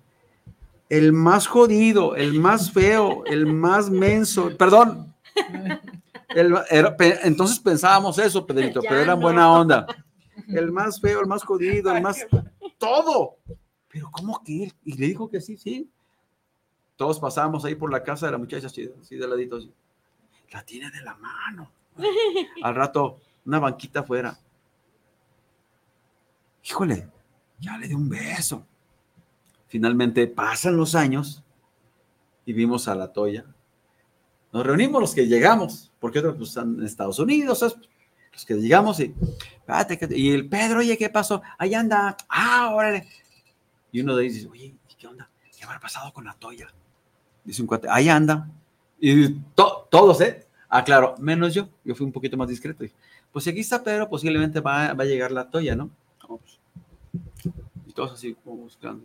[0.92, 5.14] el más jodido, el más feo, el más menso, perdón.
[7.22, 9.86] entonces pensábamos eso, Pedrito, pero era buena onda.
[10.48, 12.26] El más feo, el más jodido, el más
[12.76, 13.38] todo.
[13.88, 14.70] Pero ¿cómo que?
[14.84, 15.88] Y le dijo que sí, sí.
[17.02, 19.58] Todos pasamos ahí por la casa de la muchacha, así, de ladito.
[20.52, 21.72] La tiene de la mano.
[22.62, 24.38] Al rato, una banquita afuera.
[26.62, 27.08] Híjole,
[27.58, 28.64] ya le di un beso.
[29.66, 31.42] Finalmente pasan los años
[32.46, 33.46] y vimos a la Toya.
[34.52, 37.62] Nos reunimos los que llegamos, porque otros pues, están en Estados Unidos,
[38.32, 39.12] los que llegamos y,
[40.10, 41.42] y el Pedro, oye, ¿qué pasó?
[41.58, 43.08] Ahí anda, ah, órale.
[43.90, 45.28] Y uno de ellos dice, oye, ¿qué onda?
[45.58, 46.72] ¿Qué habrá pasado con la Toya?
[47.44, 48.48] Dice un cuate, ahí anda.
[49.00, 50.46] Y todos, ¿eh?
[50.68, 51.68] Ah, claro, menos yo.
[51.84, 52.84] Yo fui un poquito más discreto.
[53.32, 55.90] pues si aquí está Pedro, posiblemente va, a llegar la Toya, ¿no?
[56.26, 56.58] Pues,
[57.86, 59.04] y todos así como buscando.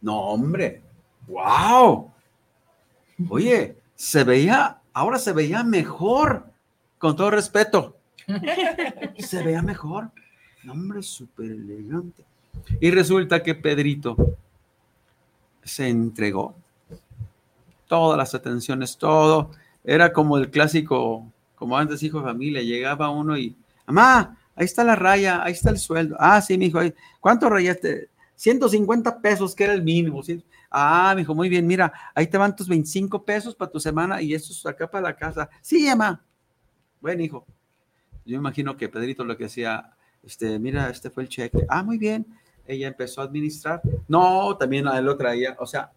[0.00, 0.82] No, hombre.
[1.28, 2.10] ¡Wow!
[3.28, 6.46] Oye, se veía, ahora se veía mejor,
[6.98, 7.96] con todo respeto.
[9.18, 10.10] Se veía mejor.
[10.62, 12.24] No, hombre, súper elegante.
[12.80, 14.16] Y resulta que Pedrito
[15.64, 16.54] se entregó.
[17.92, 19.50] Todas las atenciones, todo.
[19.84, 23.54] Era como el clásico, como antes hijo de familia, llegaba uno y,
[23.86, 26.16] mamá, ahí está la raya, ahí está el sueldo.
[26.18, 26.80] Ah, sí, mi hijo,
[27.20, 28.08] ¿cuánto rayaste?
[28.34, 30.22] 150 pesos, que era el mínimo.
[30.70, 34.22] Ah, me dijo, muy bien, mira, ahí te van tus 25 pesos para tu semana
[34.22, 35.50] y eso es acá para la casa.
[35.60, 36.24] Sí, mamá.
[36.98, 37.44] Bueno, hijo.
[38.24, 41.66] Yo imagino que Pedrito lo que hacía, este, mira, este fue el cheque.
[41.68, 42.24] Ah, muy bien.
[42.66, 43.82] Ella empezó a administrar.
[44.08, 45.54] No, también a él lo traía.
[45.58, 45.92] O sea,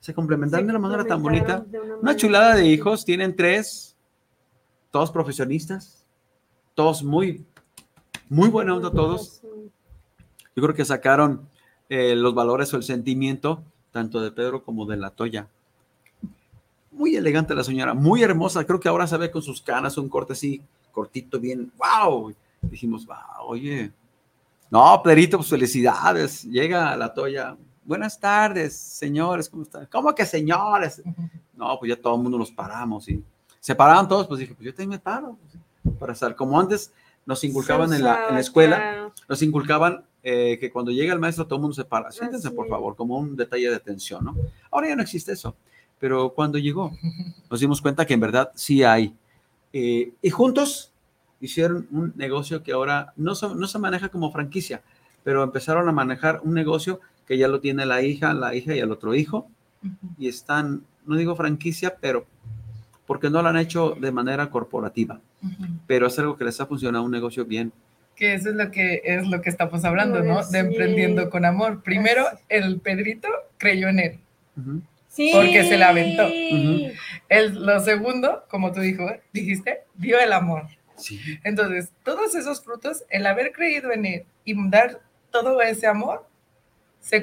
[0.00, 1.64] se complementaron de una manera tan bonita.
[2.00, 3.96] Una, chulada de hijos, tienen tres,
[4.90, 6.04] todos profesionistas,
[6.74, 7.44] todos muy,
[8.28, 9.40] muy buena onda todos.
[10.54, 11.48] Yo creo que sacaron
[11.88, 13.62] eh, los valores o el sentimiento
[13.96, 15.48] tanto de Pedro como de la Toya.
[16.92, 18.66] Muy elegante la señora, muy hermosa.
[18.66, 20.60] Creo que ahora se ve con sus canas, un corte así
[20.92, 21.72] cortito, bien.
[21.78, 22.34] ¡Wow!
[22.60, 23.90] Dijimos, wow, oye.
[24.70, 26.44] No, Pedrito, pues felicidades.
[26.44, 27.56] Llega la Toya.
[27.86, 29.86] Buenas tardes, señores, ¿cómo están?
[29.86, 31.02] ¿Cómo que señores?
[31.56, 33.24] No, pues ya todo el mundo nos paramos y
[33.60, 35.38] se pararon todos, pues dije, pues yo también me paro
[35.82, 36.36] pues, para estar.
[36.36, 36.92] Como antes
[37.24, 41.46] nos inculcaban en la, en la escuela, nos inculcaban eh, que cuando llega el maestro
[41.46, 42.12] todo el mundo se para.
[42.12, 44.36] Siéntense, por favor, como un detalle de atención, ¿no?
[44.70, 45.56] Ahora ya no existe eso,
[45.98, 46.92] pero cuando llegó,
[47.50, 49.16] nos dimos cuenta que en verdad sí hay.
[49.72, 50.92] Eh, y juntos
[51.40, 54.82] hicieron un negocio que ahora no, no se maneja como franquicia,
[55.24, 58.78] pero empezaron a manejar un negocio que ya lo tiene la hija, la hija y
[58.78, 59.48] el otro hijo,
[60.18, 62.26] y están, no digo franquicia, pero
[63.06, 65.20] porque no lo han hecho de manera corporativa,
[65.86, 67.72] pero es algo que les ha funcionado un negocio bien
[68.16, 70.44] que eso es lo que es lo que estamos hablando, ¿no?
[70.48, 71.82] De emprendiendo con amor.
[71.82, 74.20] Primero, el Pedrito creyó en él.
[75.08, 75.30] Sí.
[75.32, 76.26] Porque se la aventó.
[77.28, 80.64] el, lo segundo, como tú dijo, dijiste, dio el amor.
[80.96, 81.20] Sí.
[81.44, 86.26] Entonces, todos esos frutos, el haber creído en él y dar todo ese amor,
[87.06, 87.22] se,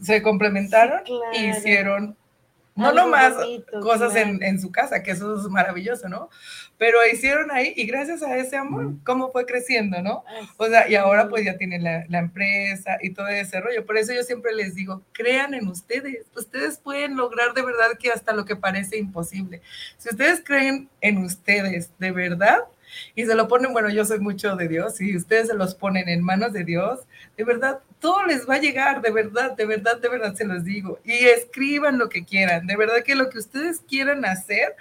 [0.00, 1.02] se complementaron
[1.34, 2.16] y hicieron
[2.76, 4.52] no Algo nomás bonito, cosas en, claro.
[4.52, 6.30] en su casa, que eso es maravilloso, ¿no?
[6.78, 10.24] Pero hicieron ahí y gracias a ese amor, cómo fue creciendo, ¿no?
[10.26, 11.28] Ay, O sea, y ahora sí.
[11.28, 13.84] pues ya tienen la, la empresa y todo ese rollo.
[13.84, 16.24] Por eso yo siempre les digo, crean en ustedes.
[16.34, 19.60] Ustedes pueden lograr de verdad que hasta lo que parece imposible.
[19.98, 22.60] Si ustedes creen en ustedes de verdad
[23.14, 26.08] y se lo ponen, bueno, yo soy mucho de Dios, y ustedes se los ponen
[26.08, 27.00] en manos de Dios,
[27.36, 30.64] de verdad, todo les va a llegar, de verdad, de verdad, de verdad se los
[30.64, 30.98] digo.
[31.04, 32.66] Y escriban lo que quieran.
[32.66, 34.74] De verdad que lo que ustedes quieran hacer,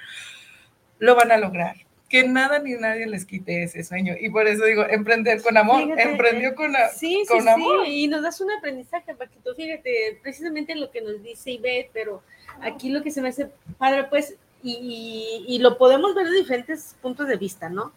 [0.99, 1.75] lo van a lograr.
[2.09, 4.15] Que nada ni nadie les quite ese sueño.
[4.19, 5.83] Y por eso digo, emprender con amor.
[5.83, 7.85] Fíjate, Emprendió eh, con, a- Sí, sí, amor.
[7.85, 9.53] sí, y nos das un aprendizaje, Paquito.
[9.53, 12.23] Fíjate, precisamente lo que nos dice Ivette, pero
[12.61, 16.37] aquí lo que se me hace padre, pues, y, y- y lo podemos ver de
[16.37, 17.93] diferentes puntos de vista, ¿no?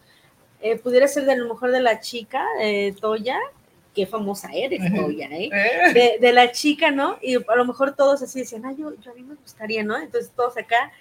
[0.63, 3.37] Eh, pudiera ser de lo mejor de la chica, eh, Toya,
[3.93, 5.49] qué famosa eres, Toya, ¿eh?
[5.51, 5.93] ¿Eh?
[5.93, 7.17] de, de la chica, ¿no?
[7.21, 9.97] Y a lo mejor todos así decían, ay, yo, yo a mí me gustaría, ¿no?
[9.97, 10.91] Entonces todos acá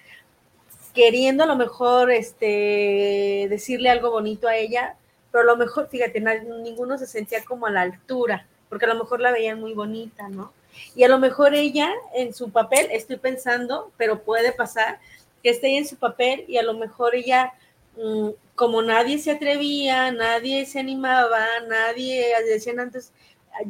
[0.93, 4.97] queriendo a lo mejor este, decirle algo bonito a ella,
[5.31, 8.99] pero a lo mejor, fíjate, ninguno se sentía como a la altura, porque a lo
[8.99, 10.53] mejor la veían muy bonita, ¿no?
[10.95, 14.99] Y a lo mejor ella en su papel, estoy pensando, pero puede pasar,
[15.41, 17.53] que esté en su papel y a lo mejor ella,
[17.97, 18.31] mm,
[18.63, 23.11] como nadie se atrevía, nadie se animaba, nadie, decían antes,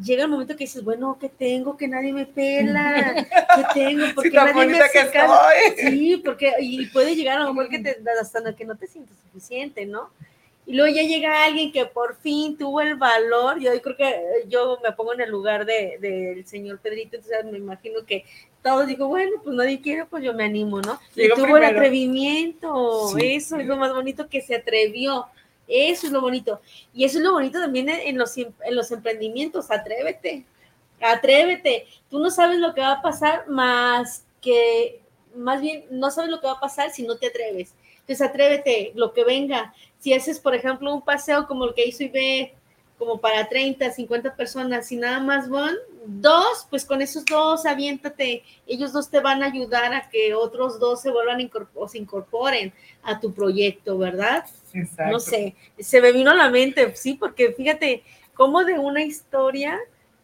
[0.04, 1.78] llega el momento que dices, bueno, ¿qué tengo?
[1.78, 3.26] Que nadie me pela,
[3.56, 4.04] ¿qué tengo?
[4.06, 5.40] Sí, Porque tan nadie me hace caso.
[5.78, 9.16] Sí, porque y puede llegar a lo mejor que te hasta que no te sientes
[9.16, 10.10] suficiente, ¿no?
[10.66, 14.44] Y luego ya llega alguien que por fin tuvo el valor, yo creo que eh,
[14.46, 18.26] yo me pongo en el lugar de- del señor Pedrito, entonces me imagino que
[18.62, 20.98] todos digo, bueno, pues nadie quiere, pues yo me animo, ¿no?
[21.16, 23.34] Y Llegó tuvo el atrevimiento, Sí.
[23.34, 25.26] eso es lo más bonito que se atrevió,
[25.66, 26.60] eso es lo bonito.
[26.94, 30.44] Y eso es lo bonito también en, los, en los emprendimientos, atrévete,
[31.00, 31.86] atrévete.
[32.10, 35.00] Tú no sabes lo que va a pasar más que,
[35.34, 37.74] más bien, no sabes lo que va a pasar si no te atreves.
[38.00, 39.72] Entonces, atrévete, lo que venga.
[39.98, 42.54] Si haces, por ejemplo, un paseo como el que hizo Ibe,
[42.98, 45.74] como para 30, 50 personas, y nada más van
[46.06, 48.42] dos, pues con esos dos aviéntate.
[48.66, 52.72] Ellos dos te van a ayudar a que otros dos se vuelvan o se incorporen
[53.02, 54.44] a tu proyecto, ¿verdad?
[54.74, 55.12] Exacto.
[55.12, 58.02] no sé, se me vino a la mente, sí, porque fíjate,
[58.34, 59.78] cómo de una historia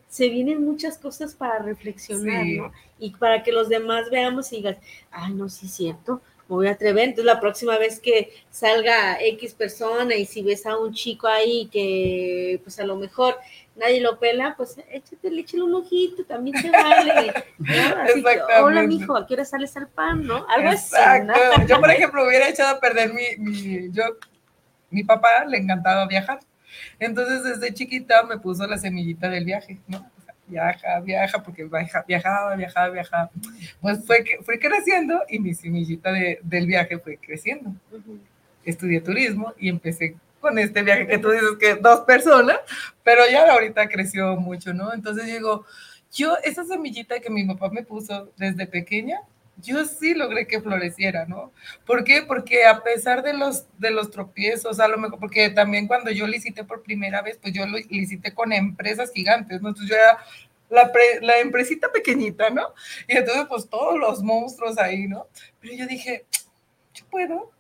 [0.09, 2.57] se vienen muchas cosas para reflexionar, Sí.
[2.57, 2.73] ¿no?
[2.99, 4.79] Y para que los demás veamos y digas,
[5.11, 7.05] ay, no, sí es cierto, me voy a atrever.
[7.05, 11.69] Entonces, la próxima vez que salga X persona y si ves a un chico ahí
[11.71, 13.37] que, pues a lo mejor
[13.77, 17.33] nadie lo pela, pues échate, échale un ojito, también te vale.
[17.59, 18.03] ¿no?
[18.03, 20.47] Así que, hola, mijo, ¿a qué hora sales al pan, no?
[20.49, 20.97] Algo así.
[21.25, 21.67] ¿no?
[21.67, 24.05] Yo, por ejemplo, hubiera echado a perder mi, mi, yo,
[24.91, 26.41] mi papá le encantaba viajar.
[26.99, 30.11] Entonces, desde chiquita me puso la semillita del viaje, ¿no?
[30.49, 33.31] Viaja, viaja, porque viaja- viajaba, viajaba, viajaba.
[33.81, 37.73] Pues fue, fue creciendo y mi semillita de- del viaje fue creciendo.
[38.65, 42.57] Estudié turismo y empecé con este viaje que tú dices que dos personas,
[43.03, 44.93] pero ya ahorita creció mucho, ¿no?
[44.95, 45.65] Entonces digo,
[46.13, 49.21] yo esa semillita que mi papá me puso desde pequeña,
[49.61, 51.53] yo sí logré que floreciera, ¿no?
[51.85, 52.23] ¿Por qué?
[52.23, 56.27] Porque a pesar de los, de los tropiezos, a lo mejor, porque también cuando yo
[56.27, 59.71] licité por primera vez, pues yo lo licité con empresas gigantes, ¿no?
[59.71, 60.19] Entonces yo era
[60.71, 62.75] la, pre- la empresita pequeñita, ¿no?
[63.09, 65.27] Y entonces pues todos los monstruos ahí, ¿no?
[65.61, 66.25] Pero yo dije,
[66.95, 67.51] yo puedo,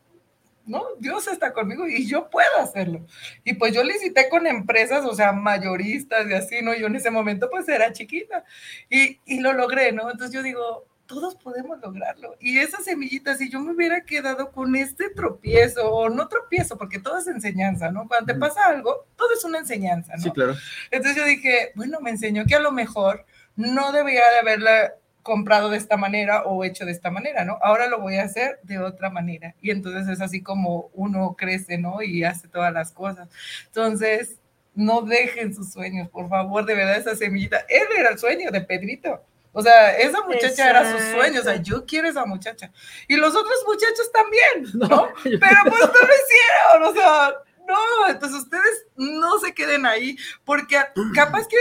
[0.67, 0.85] ¿no?
[0.99, 3.07] Dios está conmigo y yo puedo hacerlo.
[3.43, 6.75] Y pues yo licité con empresas, o sea, mayoristas y así, ¿no?
[6.75, 8.45] Yo en ese momento pues era chiquita
[8.91, 10.11] y, y lo logré, ¿no?
[10.11, 12.37] Entonces yo digo, todos podemos lograrlo.
[12.38, 17.01] Y esa semillita, si yo me hubiera quedado con este tropiezo, o no tropiezo, porque
[17.01, 18.07] todo es enseñanza, ¿no?
[18.07, 20.23] Cuando te pasa algo, todo es una enseñanza, ¿no?
[20.23, 20.55] Sí, claro.
[20.90, 23.25] Entonces yo dije, bueno, me enseñó que a lo mejor
[23.57, 27.59] no debía de haberla comprado de esta manera o hecho de esta manera, ¿no?
[27.62, 29.55] Ahora lo voy a hacer de otra manera.
[29.61, 32.03] Y entonces es así como uno crece, ¿no?
[32.03, 33.29] Y hace todas las cosas.
[33.66, 34.38] Entonces,
[34.75, 37.64] no dejen sus sueños, por favor, de verdad, esa semillita.
[37.68, 39.25] Él era el sueño de Pedrito.
[39.53, 42.71] O sea, esa muchacha era su sueño, o sea, yo quiero esa muchacha.
[43.09, 45.09] Y los otros muchachos también, ¿no?
[45.23, 47.35] Pero pues no lo hicieron, o sea,
[47.67, 50.77] no, entonces ustedes no se queden ahí, porque
[51.15, 51.57] capaz que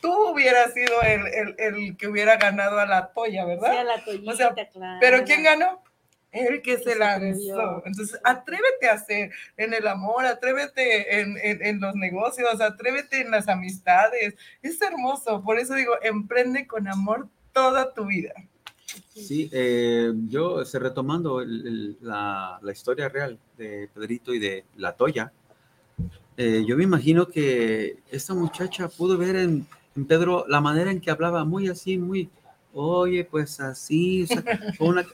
[0.00, 3.70] tú hubieras sido el, el- el que hubiera ganado a la toya, ¿verdad?
[3.72, 4.98] Sí, a la toallita, O sea, claro.
[5.00, 5.82] Pero ¿quién ganó?
[6.32, 7.82] El que Que se se lanzó.
[7.84, 13.30] Entonces, atrévete a hacer en el amor, atrévete en, en- en los negocios, atrévete en
[13.32, 14.34] las amistades.
[14.62, 15.42] Es hermoso.
[15.42, 18.32] Por eso digo, emprende con amor toda tu vida.
[19.14, 24.64] Sí, eh, yo este, retomando el- el- la, la historia real de Pedrito y de
[24.76, 25.32] la Toya,
[26.36, 29.66] eh, yo me imagino que esta muchacha pudo ver en,
[29.96, 32.30] en Pedro la manera en que hablaba, muy así, muy,
[32.72, 34.44] oye, pues así, o sea,
[34.78, 35.04] una-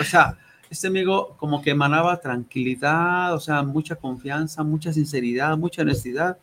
[0.00, 0.38] o sea,
[0.70, 6.38] este amigo como que emanaba tranquilidad, o sea, mucha confianza, mucha sinceridad, mucha honestidad.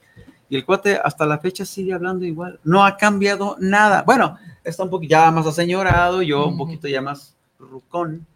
[0.49, 2.59] Y el cuate hasta la fecha sigue hablando igual.
[2.63, 4.03] No ha cambiado nada.
[4.03, 8.27] Bueno, está un poquito ya más aseñorado, yo un poquito ya más rucón,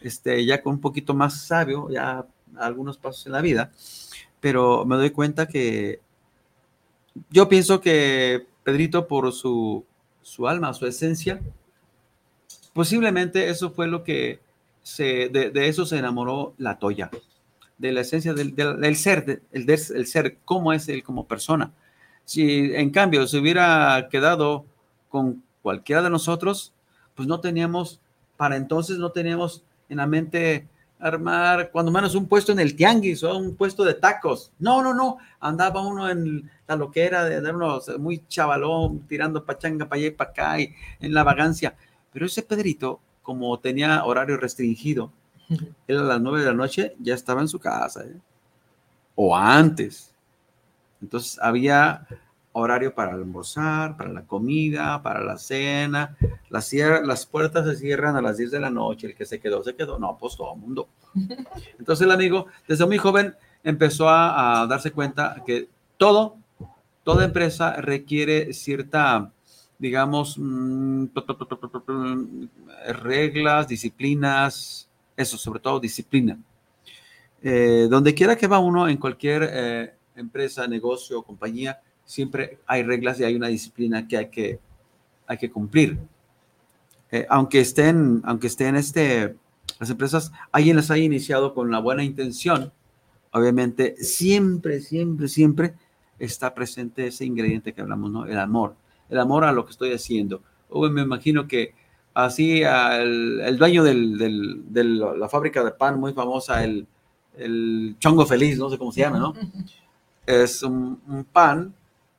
[0.00, 2.24] este, ya con un poquito más sabio, ya
[2.56, 3.72] algunos pasos en la vida.
[4.40, 6.00] Pero me doy cuenta que
[7.28, 9.84] yo pienso que Pedrito, por su,
[10.22, 11.40] su alma, su esencia,
[12.72, 14.40] posiblemente eso fue lo que
[14.90, 17.10] se, de, eso se enamoró la Toya,
[17.78, 21.72] de la esencia del, del- ser, el, el ser, cómo es él como persona.
[22.24, 24.64] Si en cambio se hubiera quedado
[25.08, 26.72] con cualquiera de nosotros,
[27.14, 28.00] pues no teníamos,
[28.36, 30.68] para entonces no teníamos en la mente
[30.98, 34.52] armar cuando menos un puesto en el tianguis o un puesto de tacos.
[34.58, 35.16] No, no, no.
[35.40, 40.30] Andaba uno en la loquera de, uno muy chavalón, tirando pachanga para allá y para
[40.30, 41.74] acá y en la vagancia.
[42.12, 45.12] Pero ese Pedrito, como tenía horario restringido,
[45.86, 48.04] él a las nueve de la noche ya estaba en su casa.
[48.04, 48.16] ¿eh?
[49.14, 50.14] O antes.
[51.02, 52.06] Entonces había
[52.52, 56.16] horario para almorzar, para la comida, para la cena.
[56.48, 59.08] Las, las puertas se cierran a las 10 de la noche.
[59.08, 59.98] El que se quedó, se quedó.
[59.98, 60.88] No, pues todo el mundo.
[61.78, 66.36] Entonces el amigo, desde muy joven, empezó a, a darse cuenta que todo,
[67.04, 69.30] toda empresa requiere cierta,
[69.80, 71.06] digamos, mm,
[73.02, 76.38] reglas, disciplinas, eso, sobre todo disciplina.
[77.42, 83.18] Eh, donde quiera que va uno, en cualquier eh, empresa, negocio, compañía, siempre hay reglas
[83.18, 84.60] y hay una disciplina que hay que,
[85.26, 85.98] hay que cumplir.
[87.10, 89.34] Eh, aunque estén, aunque estén este,
[89.78, 92.70] las empresas, alguien las haya iniciado con la buena intención,
[93.32, 95.74] obviamente siempre, siempre, siempre
[96.18, 98.26] está presente ese ingrediente que hablamos, ¿no?
[98.26, 98.74] El amor.
[99.10, 100.42] El amor a lo que estoy haciendo.
[100.68, 101.74] O me imagino que
[102.14, 106.86] así el, el dueño de la fábrica de pan muy famosa, el,
[107.36, 109.34] el Chongo Feliz, no sé cómo se llama, ¿no?
[110.26, 111.74] Es un, un pan,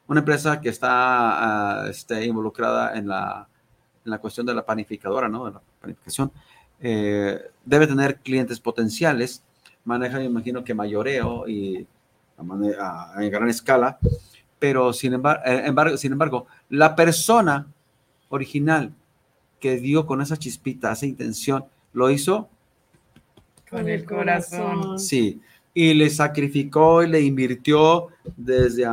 [0.07, 3.47] una empresa que está este, involucrada en la,
[4.03, 5.45] en la cuestión de la panificadora, ¿no?
[5.45, 6.31] De la panificación.
[6.79, 9.43] Eh, debe tener clientes potenciales,
[9.85, 11.87] maneja, me imagino que mayoreo y
[12.37, 13.99] a gran escala,
[14.61, 17.65] pero sin embargo, embargo, sin embargo, la persona
[18.29, 18.93] original
[19.59, 22.47] que dio con esa chispita, esa intención, lo hizo
[23.67, 24.99] Con el corazón.
[24.99, 25.41] Sí,
[25.73, 28.85] y le sacrificó y le invirtió desde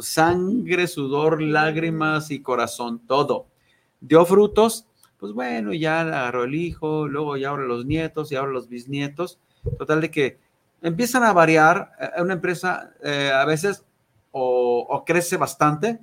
[0.00, 3.44] sangre, sudor, lágrimas y corazón, todo.
[4.00, 4.86] Dio frutos,
[5.18, 9.38] pues bueno, ya agarró el hijo, luego ya ahora los nietos y ahora los bisnietos.
[9.76, 10.38] Total de que
[10.80, 11.92] empiezan a variar.
[12.00, 13.84] eh, Una empresa eh, a veces
[14.32, 16.00] o, o crece bastante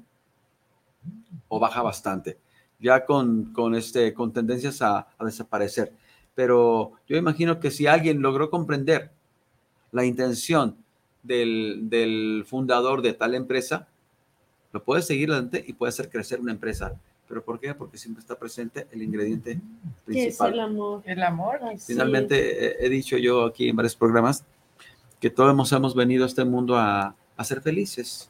[1.48, 2.38] o baja bastante,
[2.80, 5.94] ya con, con, este, con tendencias a, a desaparecer.
[6.36, 9.12] Pero yo imagino que si alguien logró comprender
[9.92, 10.78] la intención
[11.24, 13.88] del, del fundador de tal empresa,
[14.72, 17.00] lo puede seguir adelante y puede hacer crecer una empresa.
[17.28, 17.74] ¿Pero por qué?
[17.74, 19.60] Porque siempre está presente el ingrediente es
[20.06, 20.54] principal.
[20.54, 21.04] el amor.
[21.06, 21.60] El amor.
[21.80, 24.46] Finalmente, he, he dicho yo aquí en varios programas
[25.20, 28.30] que todos hemos, hemos venido a este mundo a, a ser felices,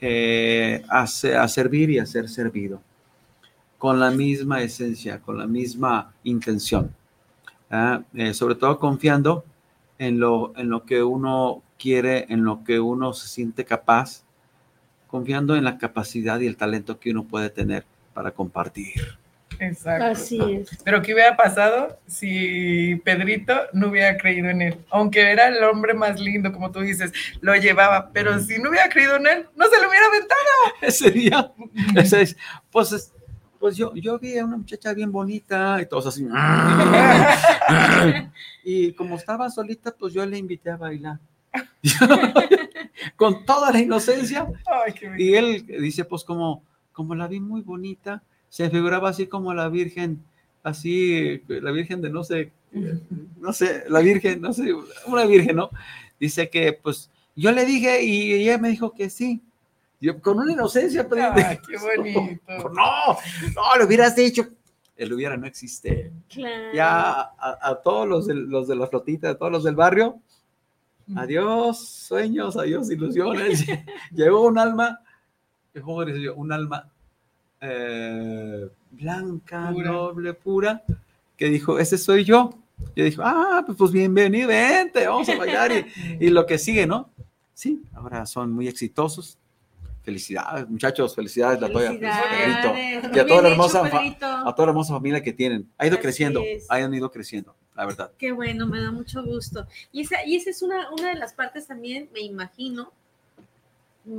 [0.00, 2.80] eh, a, a servir y a ser servido,
[3.78, 6.94] con la misma esencia, con la misma intención.
[7.70, 8.02] ¿ah?
[8.14, 9.44] Eh, sobre todo confiando
[9.98, 14.22] en lo, en lo que uno quiere, en lo que uno se siente capaz,
[15.08, 17.84] confiando en la capacidad y el talento que uno puede tener
[18.14, 19.18] para compartir.
[19.58, 20.04] Exacto.
[20.06, 20.68] Así es.
[20.84, 24.76] Pero ¿qué hubiera pasado si Pedrito no hubiera creído en él?
[24.90, 28.88] Aunque era el hombre más lindo, como tú dices, lo llevaba, pero si no hubiera
[28.88, 30.40] creído en él, no se lo hubiera aventado.
[30.82, 31.52] ese día,
[31.96, 32.36] ese es-
[32.70, 33.12] pues, es-
[33.58, 36.26] pues yo, yo vi a una muchacha bien bonita y todos así.
[38.64, 41.18] y como estaba solita, pues yo le invité a bailar.
[43.16, 44.46] Con toda la inocencia.
[44.66, 49.26] Ay, qué Y él dice, pues como, como la vi muy bonita, se figuraba así
[49.26, 50.22] como la Virgen,
[50.62, 52.52] así, la Virgen de no sé,
[53.38, 54.74] no sé, la Virgen, no sé,
[55.06, 55.70] una Virgen, ¿no?
[56.18, 59.42] Dice que, pues, yo le dije y ella me dijo que sí.
[60.00, 62.70] Yo, con una inocencia, pero Ay, qué bonito.
[62.74, 63.16] no,
[63.54, 64.46] no, lo hubieras dicho.
[64.96, 66.10] El hubiera no existe.
[66.28, 66.72] Claro.
[66.74, 70.20] Ya a, a todos los de, los de la flotita, a todos los del barrio,
[71.14, 73.66] adiós sueños, adiós ilusiones.
[74.12, 75.00] Llegó un alma.
[76.36, 76.90] Un alma
[77.60, 79.90] eh, blanca, Pura.
[79.90, 80.82] noble, pura,
[81.36, 82.50] que dijo, ese soy yo.
[82.94, 85.86] Yo dijo, ah, pues, pues bienvenido, vente, vamos a bailar y,
[86.26, 87.10] y lo que sigue, ¿no?
[87.54, 89.38] Sí, ahora son muy exitosos.
[90.02, 93.10] Felicidades, muchachos, felicidades, la Toya, Felicidades.
[93.12, 93.82] Y a toda la hermosa,
[94.46, 95.68] a toda la familia que tienen.
[95.78, 96.70] Ha ido Así creciendo, es.
[96.70, 98.12] han ido creciendo, la verdad.
[98.16, 99.66] Qué bueno, me da mucho gusto.
[99.90, 102.92] Y esa, y esa es una, una de las partes también, me imagino,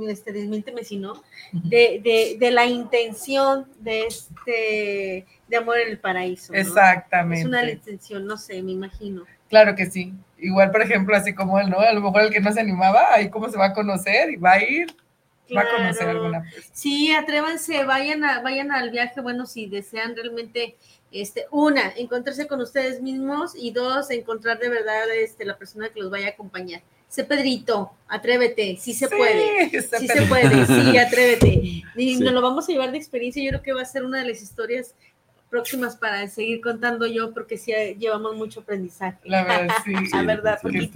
[0.08, 1.22] este, desmiénteme si no,
[1.52, 6.52] de, de, de la intención de este, de Amor en el Paraíso.
[6.52, 6.58] ¿no?
[6.58, 7.40] Exactamente.
[7.40, 9.24] Es una intención, no sé, me imagino.
[9.48, 10.14] Claro que sí.
[10.38, 11.80] Igual, por ejemplo, así como él, ¿no?
[11.80, 14.36] A lo mejor el que no se animaba, ahí cómo se va a conocer y
[14.36, 14.86] va a ir,
[15.56, 16.44] va a conocer alguna.
[16.72, 20.76] Sí, atrévanse, vayan a, vayan al viaje, bueno, si desean realmente,
[21.10, 26.00] este, una, encontrarse con ustedes mismos y dos, encontrar de verdad este, la persona que
[26.00, 26.82] los vaya a acompañar.
[27.08, 29.70] Sé Pedrito, atrévete, sí se puede.
[29.70, 31.48] Sí, Sí se puede, sí, atrévete.
[31.96, 32.20] Y Sí.
[32.20, 33.42] nos lo vamos a llevar de experiencia.
[33.42, 34.94] Yo creo que va a ser una de las historias
[35.48, 39.18] próximas para seguir contando yo, porque sí eh, llevamos mucho aprendizaje.
[39.24, 39.92] La verdad, sí.
[40.12, 40.90] La verdad, sí.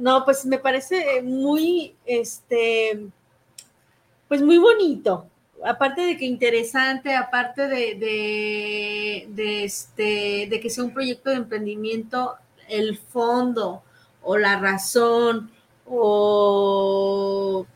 [0.00, 3.06] No, pues me parece muy, este,
[4.28, 5.26] pues muy bonito.
[5.64, 11.36] Aparte de que interesante, aparte de, de, de, este, de que sea un proyecto de
[11.36, 12.34] emprendimiento,
[12.68, 13.82] el fondo
[14.28, 15.50] o la razón
[15.86, 17.66] o,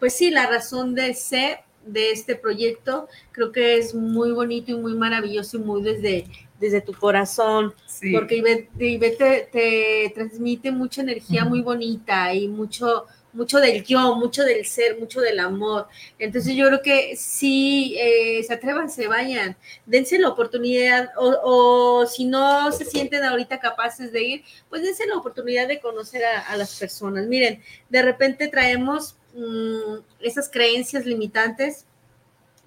[0.00, 4.74] pues sí, la razón de ser de este proyecto, creo que es muy bonito y
[4.74, 6.24] muy maravilloso y muy desde,
[6.58, 8.12] desde tu corazón Sí.
[8.12, 14.14] porque Ivette, Ivette te, te transmite mucha energía muy bonita y mucho, mucho del yo,
[14.14, 15.88] mucho del ser, mucho del amor.
[16.18, 22.06] Entonces yo creo que sí, eh, se atrevan, se vayan, dense la oportunidad o, o
[22.06, 26.56] si no se sienten ahorita capaces de ir, pues dense la oportunidad de conocer a,
[26.56, 27.26] las personas.
[27.26, 31.86] Miren, de repente traemos mm, esas creencias limitantes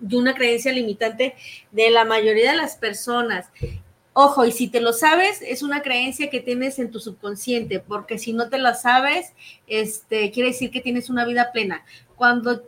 [0.07, 1.35] y una creencia limitante
[1.71, 3.47] de la mayoría de las personas.
[4.19, 8.17] Ojo, y si te lo sabes, es una creencia que tienes en tu subconsciente, porque
[8.17, 9.31] si no te la sabes,
[9.67, 11.85] este, quiere decir que tienes una vida plena.
[12.15, 12.63] Cuando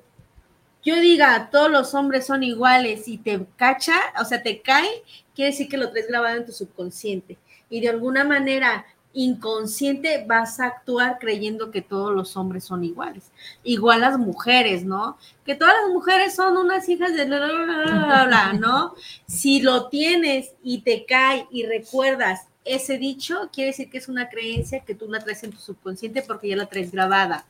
[0.83, 4.87] yo diga todos los hombres son iguales y te cacha, o sea, te cae,
[5.33, 7.39] quiere decir que lo traes grabado en tu subconsciente.
[7.67, 13.31] Y de alguna manera inconsciente vas a actuar creyendo que todos los hombres son iguales.
[13.63, 15.17] Igual las mujeres, ¿no?
[15.45, 18.93] Que todas las mujeres son unas hijas de bla, bla, bla, ¿no?
[19.27, 24.29] Si lo tienes y te cae y recuerdas ese dicho, quiere decir que es una
[24.29, 27.45] creencia que tú la traes en tu subconsciente porque ya la traes grabada.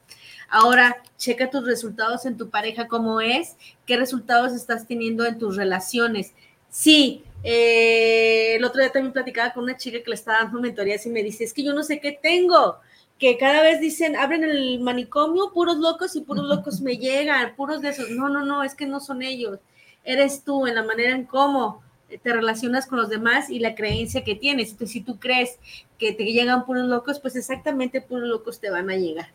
[0.50, 3.56] Ahora, checa tus resultados en tu pareja, cómo es,
[3.86, 6.34] qué resultados estás teniendo en tus relaciones.
[6.70, 11.06] Sí, eh, el otro día también platicaba con una chica que le estaba dando mentorías
[11.06, 12.78] y me dice, es que yo no sé qué tengo,
[13.18, 17.82] que cada vez dicen, abren el manicomio, puros locos y puros locos me llegan, puros
[17.82, 18.10] de esos.
[18.10, 19.60] No, no, no, es que no son ellos.
[20.04, 21.84] Eres tú en la manera en cómo
[22.24, 24.72] te relacionas con los demás y la creencia que tienes.
[24.72, 25.60] Entonces, si tú crees
[26.00, 29.32] que te llegan puros locos, pues exactamente puros locos te van a llegar.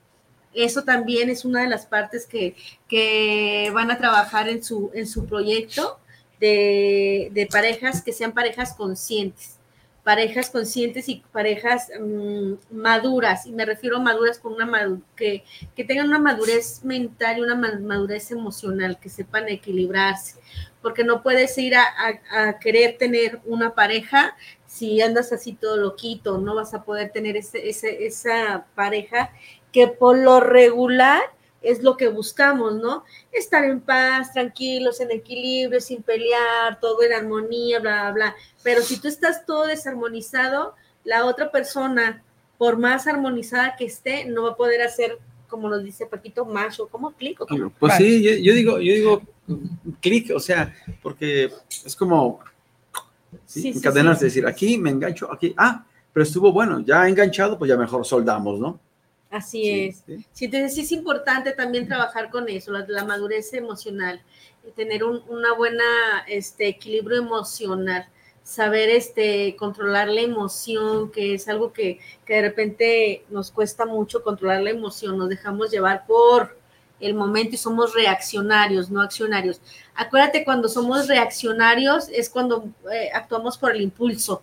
[0.55, 2.57] Eso también es una de las partes que,
[2.89, 5.99] que van a trabajar en su, en su proyecto
[6.45, 9.59] de, parejas que sean parejas conscientes
[10.03, 15.83] parejas conscientes y parejas um, maduras, y me refiero a maduras con una que, que
[15.83, 20.39] tengan una madurez mental y una madurez emocional, que sepan equilibrarse,
[20.83, 24.37] porque no puedes ir a, a, a, querer tener una pareja
[24.67, 29.31] si andas así todo loquito, no vas a poder tener ese, ese, esa pareja
[29.73, 31.23] que por lo regular
[31.65, 33.05] es lo que buscamos, ¿no?
[33.33, 38.37] Estar en paz, tranquilos, en equilibrio, sin pelear, todo en armonía, bla, bla, bla.
[38.63, 42.23] Pero si tú estás todo desarmonizado, la otra persona,
[42.59, 46.89] por más armonizada que esté, no va a poder hacer, como nos dice Paquito, macho,
[46.89, 47.41] ¿cómo clic?
[47.41, 47.71] ¿O cómo?
[47.79, 49.23] Pues sí, yo, yo, digo, yo digo
[50.01, 51.51] clic, o sea, porque
[51.85, 52.41] es como
[53.45, 53.61] ¿sí?
[53.63, 57.69] Sí, encadenarse, sí, decir, aquí me engancho, aquí, ah, pero estuvo bueno, ya enganchado, pues
[57.69, 58.81] ya mejor soldamos, ¿no?
[59.35, 60.05] Así sí, es.
[60.07, 60.27] Sí.
[60.33, 60.45] sí.
[60.45, 64.23] entonces sí es importante también trabajar con eso, la, la madurez emocional,
[64.77, 65.85] tener un una buena
[66.29, 68.07] este, equilibrio emocional,
[68.45, 74.23] saber este, controlar la emoción, que es algo que, que de repente nos cuesta mucho
[74.23, 76.57] controlar la emoción, nos dejamos llevar por
[77.01, 79.61] el momento y somos reaccionarios, no accionarios.
[79.97, 84.43] Acuérdate, cuando somos reaccionarios es cuando eh, actuamos por el impulso,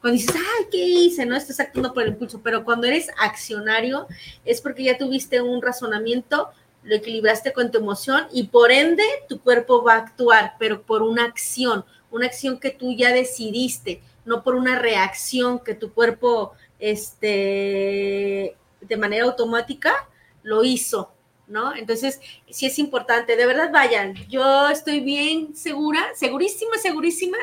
[0.00, 1.26] cuando dices, ay, ¿qué hice?
[1.26, 4.06] No estás actuando por el impulso, pero cuando eres accionario
[4.44, 6.50] es porque ya tuviste un razonamiento,
[6.84, 11.02] lo equilibraste con tu emoción y por ende tu cuerpo va a actuar, pero por
[11.02, 16.52] una acción, una acción que tú ya decidiste, no por una reacción que tu cuerpo,
[16.78, 20.08] este, de manera automática
[20.42, 21.12] lo hizo,
[21.48, 21.74] ¿no?
[21.74, 27.38] Entonces, sí es importante, de verdad vayan, yo estoy bien segura, segurísima, segurísima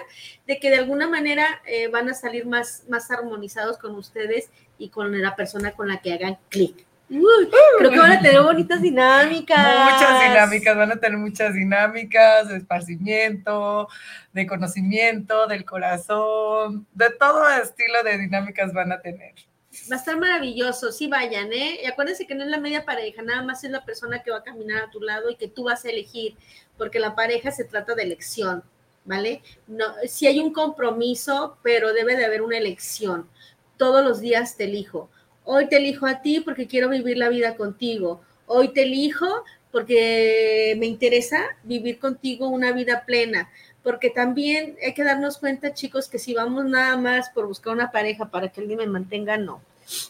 [0.47, 4.89] de que de alguna manera eh, van a salir más, más armonizados con ustedes y
[4.89, 6.85] con la persona con la que hagan clic.
[7.07, 9.91] creo que van a tener bonitas dinámicas.
[9.91, 13.87] Muchas dinámicas, van a tener muchas dinámicas de esparcimiento,
[14.33, 19.33] de conocimiento, del corazón, de todo estilo de dinámicas van a tener.
[19.91, 21.79] Va a estar maravilloso, sí vayan, ¿eh?
[21.83, 24.37] Y acuérdense que no es la media pareja, nada más es la persona que va
[24.37, 26.35] a caminar a tu lado y que tú vas a elegir,
[26.77, 28.63] porque la pareja se trata de elección,
[29.03, 29.41] ¿vale?
[29.67, 29.85] No,
[30.21, 33.29] hay un compromiso, pero debe de haber una elección.
[33.77, 35.09] Todos los días te elijo.
[35.43, 38.21] Hoy te elijo a ti porque quiero vivir la vida contigo.
[38.47, 43.51] Hoy te elijo porque me interesa vivir contigo una vida plena.
[43.85, 47.91] Porque también hay que darnos cuenta, chicos, que si vamos nada más por buscar una
[47.91, 49.61] pareja para que alguien me mantenga, no.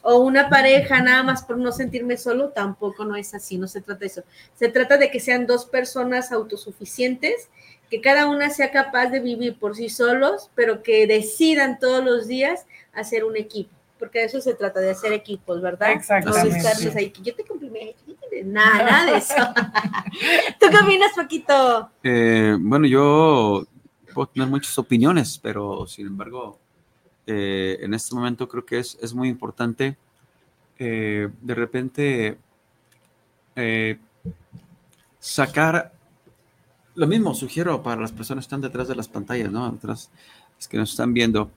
[0.01, 3.81] O una pareja nada más por no sentirme solo, tampoco no es así, no se
[3.81, 4.23] trata de eso.
[4.55, 7.49] Se trata de que sean dos personas autosuficientes,
[7.89, 12.27] que cada una sea capaz de vivir por sí solos, pero que decidan todos los
[12.27, 15.91] días hacer un equipo porque de eso se trata, de hacer equipos, ¿verdad?
[15.91, 16.59] Exactamente.
[16.59, 17.95] No ahí, yo te cumplí,
[18.43, 19.33] nada, nada de eso.
[20.59, 21.89] ¿Tú qué opinas, Paquito?
[22.03, 23.65] Eh, bueno, yo
[24.13, 26.59] puedo tener muchas opiniones, pero sin embargo,
[27.27, 29.97] eh, en este momento creo que es, es muy importante
[30.77, 32.37] eh, de repente
[35.19, 35.93] sacar
[36.95, 39.71] lo mismo, sugiero para las personas que están detrás de las pantallas, ¿no?
[39.71, 40.11] Detrás,
[40.59, 41.49] es que nos están viendo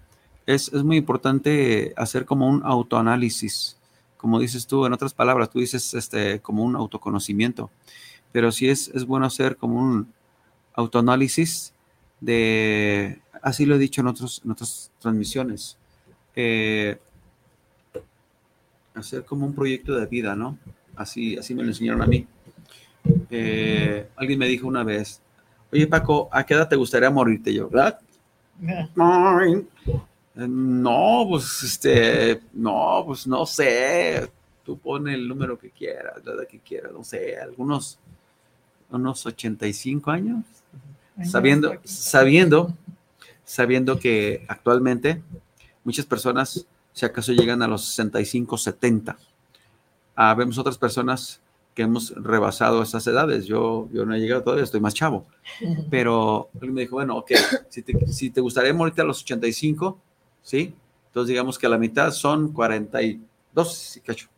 [0.49, 3.76] es, muy importante hacer como un autoanálisis,
[4.19, 7.71] como dices tú, en otras palabras, tú dices este, como un autoconocimiento,
[8.33, 10.12] pero sí es, es bueno hacer como un
[10.75, 11.73] autoanálisis
[12.21, 15.79] de, así lo he dicho en, otros, en otras transmisiones,
[16.35, 16.99] eh,
[18.95, 20.59] hacer como un proyecto de vida, ¿no?
[20.97, 22.27] Así, así me lo enseñaron a mí.
[23.31, 25.23] Eh, alguien me dijo una vez,
[25.73, 27.69] oye Paco, ¿a qué edad te gustaría morirte yo?
[27.69, 28.01] ¿Verdad?
[28.97, 29.39] No,
[31.28, 34.30] pues este, no, pues no sé.
[34.64, 37.99] Tú pone el número que quieras, la edad que quieras, no sé, algunos,
[38.91, 40.45] unos 85 años.
[41.24, 42.76] Sabiendo, sabiendo,
[43.45, 45.20] sabiendo que actualmente
[45.82, 49.18] muchas personas, si acaso llegan a los 65, 70.
[50.14, 51.41] Ah, vemos otras personas
[51.74, 53.47] que hemos rebasado esas edades.
[53.47, 55.26] Yo, yo no he llegado todavía, estoy más chavo.
[55.91, 57.32] Pero él me dijo, bueno, ok,
[57.68, 59.99] si te, si te gustaría morirte a los 85,
[60.49, 60.74] ¿sí?
[61.09, 64.28] Entonces digamos que a la mitad son 42, ¿sí, cacho?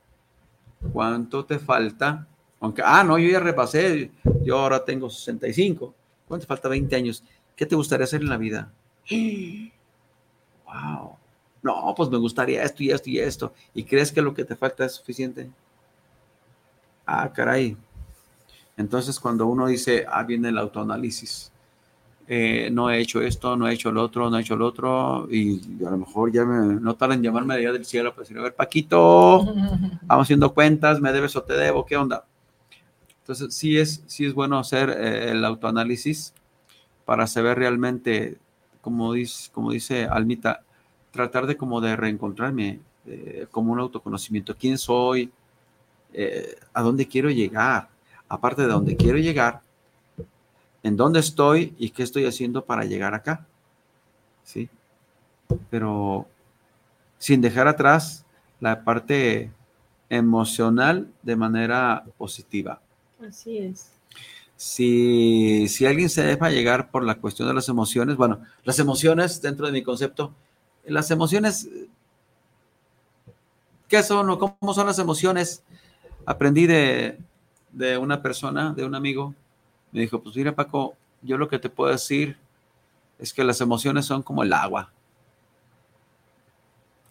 [0.93, 2.27] ¿Cuánto te falta?
[2.59, 4.11] Aunque, ah, no, yo ya repasé,
[4.43, 5.95] yo ahora tengo 65.
[6.27, 6.69] ¿Cuánto te falta?
[6.69, 7.23] 20 años.
[7.55, 8.73] ¿Qué te gustaría hacer en la vida?
[10.67, 11.17] Wow.
[11.63, 13.55] No, pues me gustaría esto y esto y esto.
[13.73, 15.49] ¿Y crees que lo que te falta es suficiente?
[17.07, 17.77] Ah, caray.
[18.77, 21.53] Entonces cuando uno dice, ah, viene el autoanálisis.
[22.33, 25.27] Eh, no he hecho esto, no he hecho lo otro, no he hecho lo otro,
[25.29, 28.39] y a lo mejor ya me, no en llamarme de allá del cielo para decir,
[28.39, 29.43] a ver, Paquito,
[30.03, 32.25] vamos haciendo cuentas, me debes o te debo, ¿qué onda?
[33.23, 36.33] Entonces, sí es, sí es bueno hacer eh, el autoanálisis
[37.05, 38.39] para saber realmente,
[38.81, 40.63] como dice, como dice Almita,
[41.11, 45.33] tratar de como de reencontrarme, eh, como un autoconocimiento, quién soy,
[46.75, 47.89] a dónde quiero llegar,
[48.29, 49.63] aparte de dónde quiero llegar,
[50.83, 53.47] en dónde estoy y qué estoy haciendo para llegar acá.
[54.45, 54.69] ¿Sí?
[55.71, 56.27] Pero
[57.19, 58.25] sin dejar atrás
[58.61, 59.51] la parte
[60.09, 62.81] emocional de manera positiva.
[63.27, 63.93] Así es.
[64.57, 69.41] Si, si alguien se deja llegar por la cuestión de las emociones, bueno, las emociones
[69.41, 70.35] dentro de mi concepto,
[70.85, 71.69] las emociones,
[73.89, 75.63] ¿qué son o cómo son las emociones?
[76.27, 77.19] Aprendí de,
[77.73, 79.35] de una persona, de un amigo,
[79.93, 82.37] me dijo, pues mira Paco, yo lo que te puedo decir
[83.19, 84.93] es que las emociones son como el agua.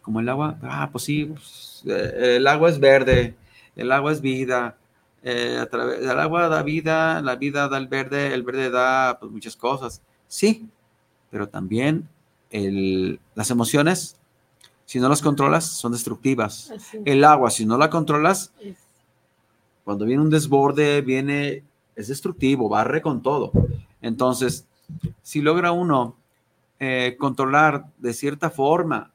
[0.01, 3.36] Como el agua, ah, pues sí, pues, eh, el agua es verde,
[3.75, 4.77] el agua es vida,
[5.21, 9.19] eh, a través, el agua da vida, la vida da el verde, el verde da
[9.19, 10.01] pues, muchas cosas.
[10.27, 10.67] Sí,
[11.30, 12.07] pero también
[12.49, 14.17] el, las emociones,
[14.86, 16.71] si no las controlas, son destructivas.
[17.05, 18.51] El agua, si no la controlas,
[19.84, 21.63] cuando viene un desborde, viene
[21.99, 23.51] es destructivo, barre con todo.
[24.01, 24.65] Entonces,
[25.21, 26.15] si logra uno
[26.79, 29.11] eh, controlar de cierta forma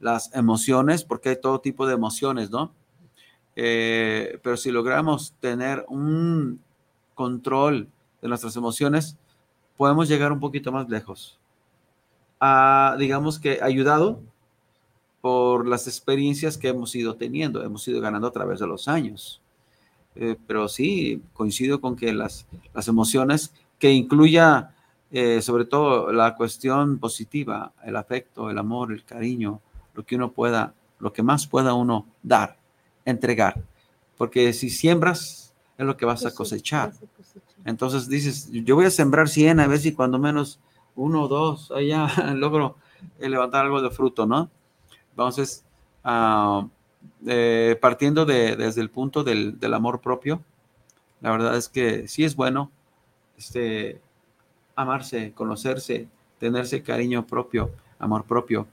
[0.00, 2.72] las emociones, porque hay todo tipo de emociones, ¿no?
[3.54, 6.60] Eh, pero si logramos tener un
[7.14, 7.88] control
[8.22, 9.18] de nuestras emociones,
[9.76, 11.38] podemos llegar un poquito más lejos.
[12.40, 14.20] Ah, digamos que ayudado
[15.20, 19.42] por las experiencias que hemos ido teniendo, hemos ido ganando a través de los años.
[20.16, 24.74] Eh, pero sí, coincido con que las, las emociones, que incluya
[25.10, 29.60] eh, sobre todo la cuestión positiva, el afecto, el amor, el cariño,
[29.94, 32.56] lo que uno pueda, lo que más pueda uno dar,
[33.04, 33.62] entregar.
[34.16, 36.92] porque si siembras es lo que vas a cosechar.
[37.64, 40.58] Entonces dices, yo voy a sembrar 100 a ver si cuando menos
[40.94, 42.76] uno o dos allá logro
[43.18, 44.50] levantar algo de fruto, ¿no?
[45.10, 45.64] Entonces,
[46.02, 46.66] ah,
[47.26, 50.42] eh, partiendo de, desde el punto del, del, amor propio,
[51.20, 52.70] la verdad es que sí es bueno
[53.36, 54.00] este,
[54.74, 58.66] amarse, conocerse, tenerse cariño propio, amor propio,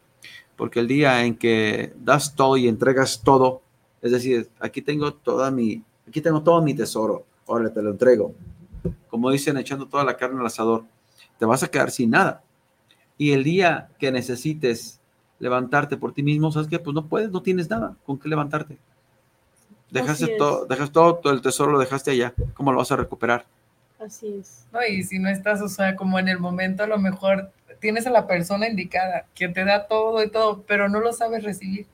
[0.55, 3.61] porque el día en que das todo y entregas todo,
[4.01, 8.33] es decir, aquí tengo toda mi, aquí tengo todo mi tesoro, ahora te lo entrego.
[9.09, 10.83] Como dicen, echando toda la carne al asador,
[11.37, 12.43] te vas a quedar sin nada.
[13.17, 14.99] Y el día que necesites
[15.43, 18.77] levantarte por ti mismo, sabes que pues no puedes, no tienes nada con qué levantarte.
[19.91, 22.33] Dejaste todo, dejas todo, todo el tesoro lo dejaste allá.
[22.55, 23.45] ¿Cómo lo vas a recuperar?
[23.99, 24.65] Así es.
[24.71, 28.07] No, y si no estás, o sea, como en el momento, a lo mejor tienes
[28.07, 31.85] a la persona indicada, que te da todo y todo, pero no lo sabes recibir.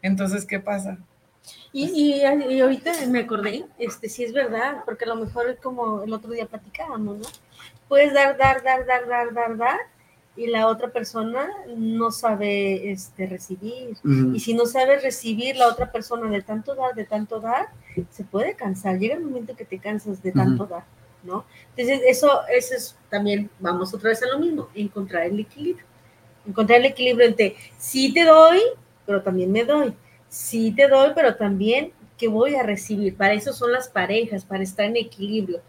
[0.00, 0.96] Entonces, ¿qué pasa?
[1.72, 2.22] Y, y,
[2.54, 6.12] y, ahorita me acordé, este, sí es verdad, porque a lo mejor es como el
[6.12, 7.26] otro día platicábamos, ¿no?
[7.88, 9.78] Puedes dar, dar, dar, dar, dar, dar, dar,
[10.34, 13.96] y la otra persona no sabe este, recibir.
[14.32, 17.68] Y si no sabes recibir la otra persona de tanto dar, de tanto dar,
[18.10, 18.98] se puede cansar.
[18.98, 20.84] Llega el momento que te cansas de tanto dar,
[21.22, 21.44] ¿no?
[21.76, 25.84] Entonces, eso, eso es también, vamos otra vez a lo mismo, encontrar el equilibrio.
[26.46, 28.60] Encontrar el equilibrio entre sí te doy,
[29.04, 29.92] pero también me doy.
[30.28, 33.16] Sí te doy, pero también que voy a recibir.
[33.16, 35.60] Para eso son las parejas, para estar en equilibrio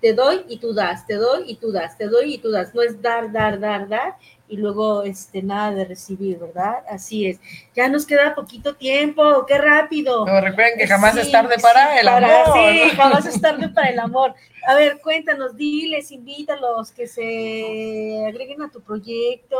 [0.00, 2.74] te doy y tú das, te doy y tú das, te doy y tú das.
[2.74, 4.16] No es dar, dar, dar, dar
[4.50, 6.84] y luego este, nada de recibir, ¿verdad?
[6.90, 7.38] Así es.
[7.74, 10.24] Ya nos queda poquito tiempo, qué rápido.
[10.24, 12.54] Pero recuerden que jamás es tarde para el amor.
[12.54, 14.34] Sí, jamás es tarde para el amor.
[14.66, 19.56] A ver, cuéntanos, diles, invítalos, que se agreguen a tu proyecto,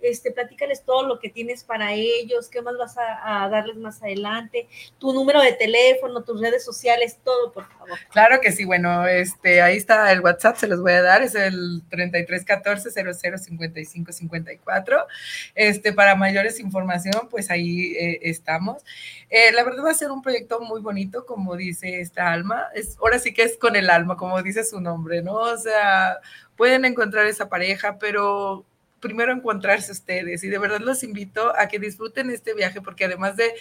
[0.00, 4.68] este, platícales todo lo que tienes para ellos, qué más vas a, darles más adelante,
[4.98, 7.98] tu número de teléfono, tus redes sociales, todo, por favor.
[8.10, 11.34] Claro que sí, bueno, este, ahí está el WhatsApp, se los voy a dar, es
[11.34, 15.06] el 3314 0055 54.
[15.54, 18.82] Este, para mayores información, pues ahí eh, estamos.
[19.28, 22.68] Eh, la verdad va a ser un proyecto muy bonito, como dice esta alma.
[22.74, 25.34] Es, ahora sí que es con el alma, como dice su nombre, ¿no?
[25.34, 26.18] O sea,
[26.56, 28.64] pueden encontrar esa pareja, pero
[29.00, 30.44] primero encontrarse ustedes.
[30.44, 33.54] Y de verdad los invito a que disfruten este viaje, porque además de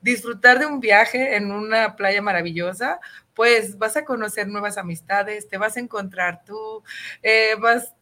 [0.00, 3.00] disfrutar de un viaje en una playa maravillosa,
[3.34, 6.82] pues vas a conocer nuevas amistades, te vas a encontrar tú,
[7.22, 7.94] eh, vas,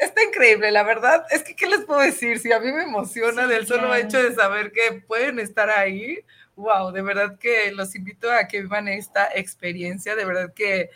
[0.00, 1.24] está increíble, la verdad.
[1.30, 2.38] Es que, ¿qué les puedo decir?
[2.38, 6.18] Si a mí me emociona del solo hecho de saber que pueden estar ahí,
[6.56, 10.90] wow, de verdad que los invito a que vivan esta experiencia, de verdad que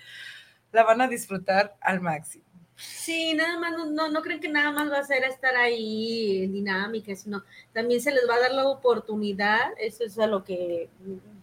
[0.72, 2.44] la van a disfrutar al máximo.
[2.76, 6.52] Sí, nada más, no, no, creen que nada más va a ser estar ahí en
[6.52, 10.88] dinámica, sino también se les va a dar la oportunidad, eso es a lo que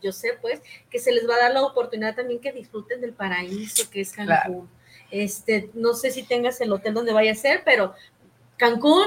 [0.02, 3.14] yo sé, pues, que se les va a dar la oportunidad también que disfruten del
[3.14, 4.70] paraíso que es Cancún.
[5.12, 7.94] Este, no sé si tengas el hotel donde vaya a ser, pero
[8.58, 9.06] Cancún,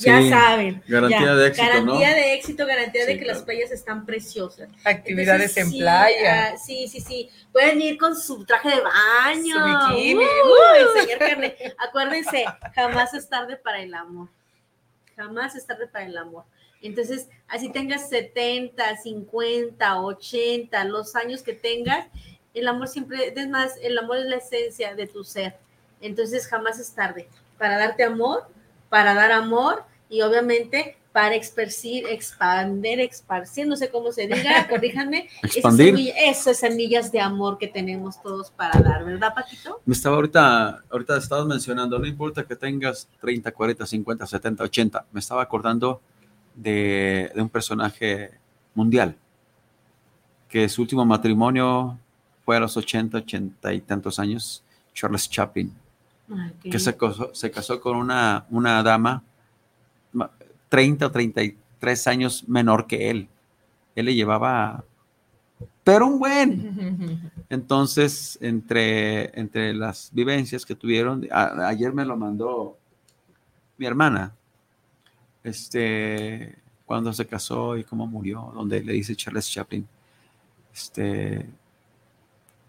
[0.00, 0.82] ya saben.
[0.88, 1.66] Garantía de éxito.
[1.66, 4.70] Garantía de éxito, garantía de que las playas están preciosas.
[4.84, 6.52] Actividades en playa.
[6.52, 7.28] Ah, sí, sí, sí.
[7.52, 9.88] Pueden ir con su traje de baño.
[9.88, 10.24] Su bikini.
[11.78, 14.28] Acuérdense, jamás es tarde para el amor.
[15.16, 16.44] Jamás es tarde para el amor.
[16.82, 22.06] Entonces, así tengas 70, 50, 80, los años que tengas,
[22.54, 25.56] el amor siempre, es más, el amor es la esencia de tu ser.
[26.00, 27.28] Entonces jamás es tarde
[27.58, 28.44] para darte amor,
[28.88, 35.28] para dar amor y obviamente para expercir, expandir, esparcir, no sé cómo se diga, corríjanme,
[35.42, 36.12] expandir.
[36.16, 39.80] Esas, semillas de amor que tenemos todos para dar, ¿verdad, Paquito?
[39.84, 45.06] Me estaba ahorita, ahorita estabas mencionando, no importa que tengas 30, 40, 50, 70, 80,
[45.12, 46.00] me estaba acordando
[46.54, 48.30] de, de un personaje
[48.74, 49.16] mundial,
[50.48, 51.98] que su último matrimonio
[52.50, 55.72] fue a los 80, 80 y tantos años, Charles Chaplin,
[56.60, 59.22] que se casó, se casó, con una, una dama
[60.68, 63.28] 30 o 33 años menor que él.
[63.94, 64.82] Él le llevaba,
[65.84, 67.30] pero un buen.
[67.48, 72.76] Entonces, entre, entre las vivencias que tuvieron, ayer me lo mandó
[73.78, 74.34] mi hermana,
[75.44, 79.86] este, cuando se casó y cómo murió, donde le dice Charles Chaplin,
[80.74, 81.48] este,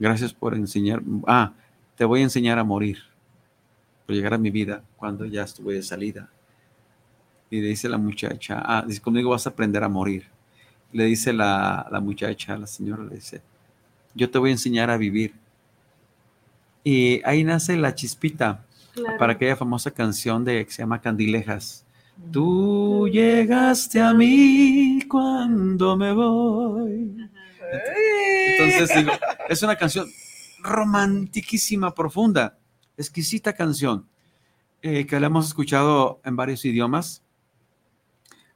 [0.02, 1.00] Gracias por enseñar.
[1.28, 1.54] Ah,
[1.96, 2.98] te voy a enseñar a morir,
[4.04, 6.28] por llegar a mi vida cuando ya estuve de salida.
[7.52, 10.26] Y le dice la muchacha, ah, dice, conmigo vas a aprender a morir.
[10.92, 13.44] Le dice la, la muchacha, la señora, le dice,
[14.16, 15.36] yo te voy a enseñar a vivir.
[16.84, 18.66] Y ahí nace la chispita
[19.20, 21.86] para aquella famosa canción de que se llama Candilejas.
[22.32, 27.30] Tú llegaste a mí cuando me voy.
[27.72, 28.41] Entonces
[29.50, 30.08] es una canción
[30.62, 32.58] romantiquísima, profunda,
[32.98, 34.08] exquisita canción,
[34.82, 37.24] eh, que la hemos escuchado en varios idiomas.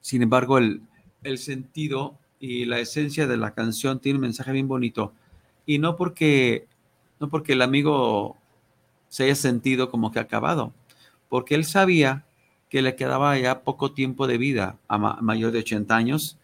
[0.01, 0.82] Sin embargo, el,
[1.24, 5.14] el sentido y la esencia de la canción tiene un mensaje bien bonito.
[5.66, 6.68] Y no porque,
[7.20, 8.38] no porque el amigo
[9.10, 10.74] se haya sentido como que acabado,
[11.30, 12.26] porque él sabía
[12.70, 16.38] que le quedaba ya poco tiempo de vida a mayor de 80 años.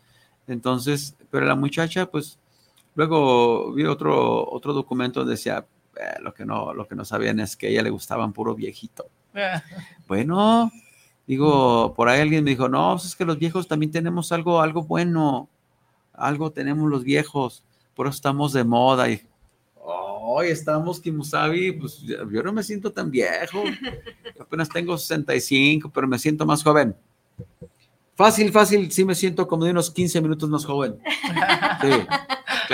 [0.48, 2.40] Entonces, pero la muchacha, pues,
[2.96, 5.66] luego vi otro, otro documento, decía,
[5.96, 8.56] eh, lo, que no, lo que no sabían es que a ella le gustaban puro
[8.56, 9.08] viejito.
[10.08, 10.72] bueno,
[11.28, 14.62] digo, por ahí alguien me dijo, no, pues es que los viejos también tenemos algo,
[14.62, 15.50] algo bueno,
[16.14, 17.64] algo tenemos los viejos,
[17.94, 19.10] por eso estamos de moda.
[19.10, 19.22] Y
[19.84, 23.64] hoy estamos Kimusabi, pues yo no me siento tan viejo,
[24.40, 26.96] apenas tengo 65, pero me siento más joven.
[28.16, 30.98] Fácil, fácil, sí me siento como de unos 15 minutos más joven.
[31.82, 31.90] Sí,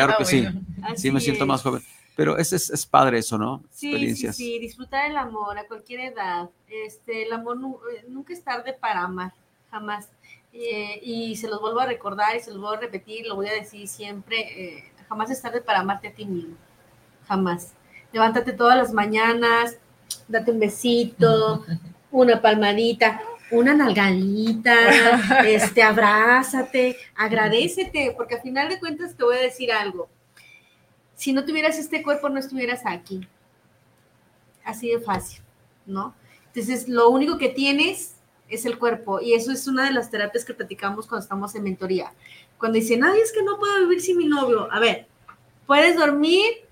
[0.06, 0.48] claro que sí,
[0.96, 1.82] sí me siento más joven.
[2.16, 3.64] Pero es, es, padre eso, ¿no?
[3.70, 4.36] Sí, Experiencias.
[4.36, 6.50] sí, sí, disfrutar el amor a cualquier edad.
[6.68, 7.58] Este, el amor
[7.94, 9.34] eh, nunca es tarde para amar,
[9.70, 10.10] jamás.
[10.52, 13.48] Eh, y se los vuelvo a recordar y se los vuelvo a repetir, lo voy
[13.48, 16.56] a decir siempre, eh, jamás es tarde para amarte a ti mismo
[17.28, 17.74] jamás.
[18.12, 19.78] Levántate todas las mañanas,
[20.28, 21.66] date un besito,
[22.12, 23.22] una palmadita,
[23.52, 30.10] una nalgadita, este, abrázate, agradecete, porque al final de cuentas te voy a decir algo.
[31.16, 33.28] Si no tuvieras este cuerpo, no estuvieras aquí.
[34.64, 35.42] Así de fácil,
[35.86, 36.14] ¿no?
[36.48, 38.16] Entonces, lo único que tienes
[38.50, 41.64] es el cuerpo y eso es una de las terapias que platicamos cuando estamos en
[41.64, 42.14] mentoría.
[42.58, 44.68] Cuando dicen, ay, es que no puedo vivir sin mi novio.
[44.72, 45.08] A ver,
[45.66, 46.68] puedes dormir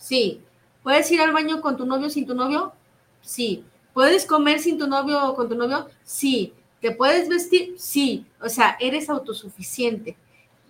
[0.00, 0.42] Sí.
[0.82, 2.72] ¿Puedes ir al baño con tu novio sin tu novio?
[3.20, 3.64] Sí.
[3.92, 5.88] ¿Puedes comer sin tu novio o con tu novio?
[6.04, 6.54] Sí.
[6.80, 7.74] ¿Te puedes vestir?
[7.76, 8.26] Sí.
[8.40, 10.16] O sea, eres autosuficiente.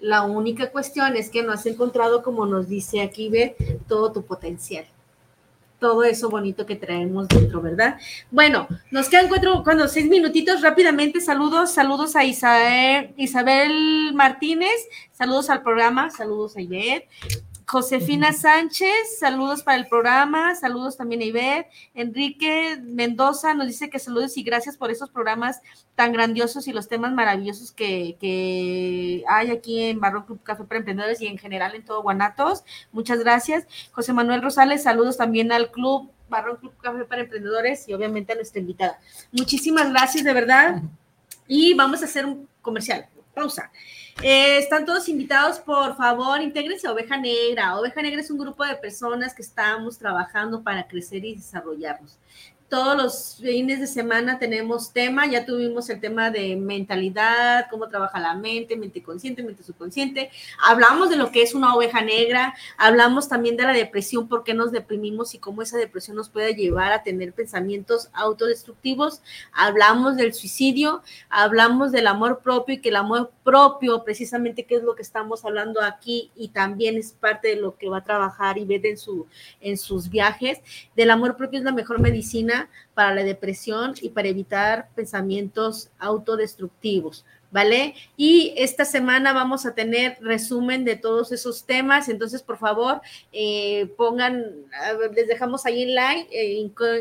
[0.01, 3.55] La única cuestión es que no has encontrado, como nos dice aquí, ver
[3.87, 4.87] todo tu potencial.
[5.79, 7.99] Todo eso bonito que traemos dentro, ¿verdad?
[8.31, 11.21] Bueno, nos quedan cuatro, cuando seis minutitos rápidamente.
[11.21, 17.09] Saludos, saludos a Isabel, Isabel Martínez, saludos al programa, saludos a Ivette.
[17.71, 21.69] Josefina Sánchez, saludos para el programa, saludos también a Ivette.
[21.95, 25.61] Enrique Mendoza nos dice que saludos y gracias por esos programas
[25.95, 31.21] tan grandiosos y los temas maravillosos que, hay aquí en Barro Club Café para Emprendedores
[31.21, 32.65] y en general en todo Guanatos.
[32.91, 33.69] Muchas gracias.
[33.93, 38.35] José Manuel Rosales, saludos también al club Barro Club Café para Emprendedores y obviamente a
[38.35, 38.99] nuestra invitada.
[39.31, 40.83] Muchísimas gracias, de verdad.
[41.47, 43.07] Y vamos a hacer un comercial.
[43.33, 43.71] Pausa.
[44.23, 47.79] Eh, están todos invitados, por favor, intégrense a Oveja Negra.
[47.79, 52.19] Oveja Negra es un grupo de personas que estamos trabajando para crecer y desarrollarnos
[52.71, 58.21] todos los fines de semana tenemos tema, ya tuvimos el tema de mentalidad, cómo trabaja
[58.21, 60.31] la mente, mente consciente, mente subconsciente.
[60.65, 64.55] Hablamos de lo que es una oveja negra, hablamos también de la depresión, por qué
[64.55, 69.21] nos deprimimos y cómo esa depresión nos puede llevar a tener pensamientos autodestructivos.
[69.53, 74.85] Hablamos del suicidio, hablamos del amor propio y que el amor propio, precisamente, que es
[74.85, 78.59] lo que estamos hablando aquí y también es parte de lo que va a trabajar
[78.59, 79.27] y en, su,
[79.61, 80.61] en sus viajes,
[80.95, 87.25] del amor propio es la mejor medicina para la depresión y para evitar pensamientos autodestructivos.
[87.51, 87.95] ¿Vale?
[88.17, 93.01] Y esta semana vamos a tener resumen de todos esos temas, entonces por favor
[93.33, 94.45] eh, pongan,
[95.15, 96.53] les dejamos ahí en like, eh,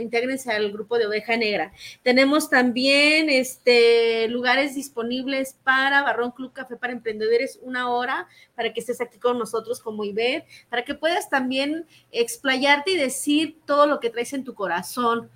[0.01, 1.71] intégrense al grupo de Oveja Negra.
[2.03, 8.79] Tenemos también este, lugares disponibles para Barrón Club Café para Emprendedores, una hora para que
[8.79, 13.99] estés aquí con nosotros como Ivette, para que puedas también explayarte y decir todo lo
[13.99, 15.29] que traes en tu corazón.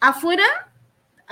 [0.00, 0.44] Afuera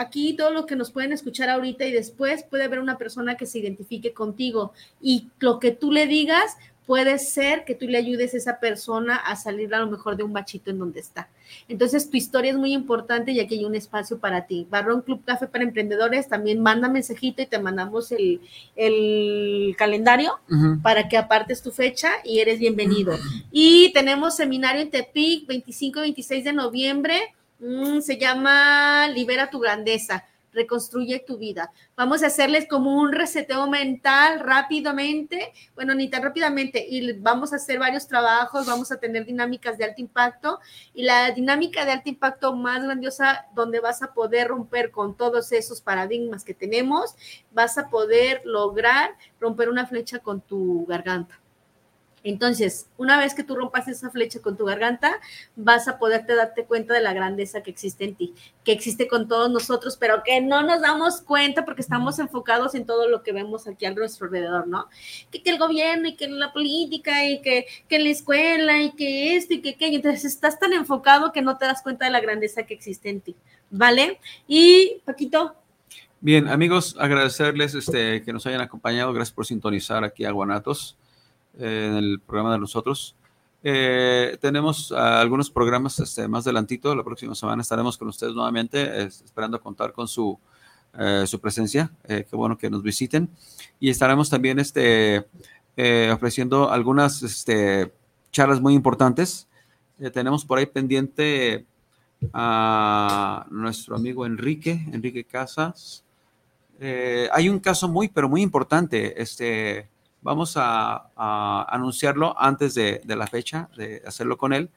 [0.00, 3.46] aquí todo lo que nos pueden escuchar ahorita y después puede haber una persona que
[3.46, 8.34] se identifique contigo y lo que tú le digas puede ser que tú le ayudes
[8.34, 11.28] a esa persona a salir a lo mejor de un bachito en donde está.
[11.68, 14.66] Entonces, tu historia es muy importante y aquí hay un espacio para ti.
[14.68, 18.40] Barrón Club Café para Emprendedores, también manda mensajito y te mandamos el,
[19.78, 20.40] calendario
[20.82, 23.16] para que apartes tu fecha y eres bienvenido.
[23.52, 27.20] Y tenemos seminario en Tepic, 25 y 26 de noviembre
[27.60, 31.70] Mm, se llama Libera tu grandeza, reconstruye tu vida.
[31.94, 37.56] Vamos a hacerles como un reseteo mental rápidamente, bueno, ni tan rápidamente, y vamos a
[37.56, 40.58] hacer varios trabajos, vamos a tener dinámicas de alto impacto
[40.94, 45.52] y la dinámica de alto impacto más grandiosa donde vas a poder romper con todos
[45.52, 47.14] esos paradigmas que tenemos,
[47.52, 51.38] vas a poder lograr romper una flecha con tu garganta
[52.22, 55.18] Entonces, una vez que tú rompas esa flecha con tu garganta,
[55.56, 59.26] vas a poderte darte cuenta de la grandeza que existe en ti, que existe con
[59.26, 63.32] todos nosotros, pero que no nos damos cuenta porque estamos enfocados en todo lo que
[63.32, 64.88] vemos aquí a nuestro alrededor, ¿no?
[65.30, 69.36] Que, que el gobierno y que la política y que, que la escuela y que
[69.36, 69.96] esto y que aquello.
[69.96, 73.22] Entonces, estás tan enfocado que no te das cuenta de la grandeza que existe en
[73.22, 73.36] ti,
[73.70, 74.20] ¿vale?
[74.46, 75.54] Y, Paquito.
[76.22, 79.10] Bien, amigos, agradecerles este, que nos hayan acompañado.
[79.14, 80.98] Gracias por sintonizar aquí a Guanatos
[81.58, 83.16] en el programa de nosotros.
[83.62, 86.94] Eh, tenemos ah, algunos programas este, más adelantito.
[86.94, 90.38] La próxima semana estaremos con ustedes nuevamente, esperando contar con su,
[90.98, 91.90] eh, su presencia.
[92.04, 93.28] Eh, qué bueno que nos visiten.
[93.78, 95.26] Y estaremos también este,
[96.12, 97.92] ofreciendo algunas este,
[98.32, 99.46] charlas muy importantes.
[100.12, 101.66] tenemos por ahí pendiente
[102.34, 106.04] a nuestro amigo Enrique, Enrique Casas.
[107.32, 109.20] hay un caso muy, pero muy importante.
[109.20, 109.88] Este,
[110.22, 114.70] Vamos a, anunciarlo antes de, la fecha, de hacerlo con él.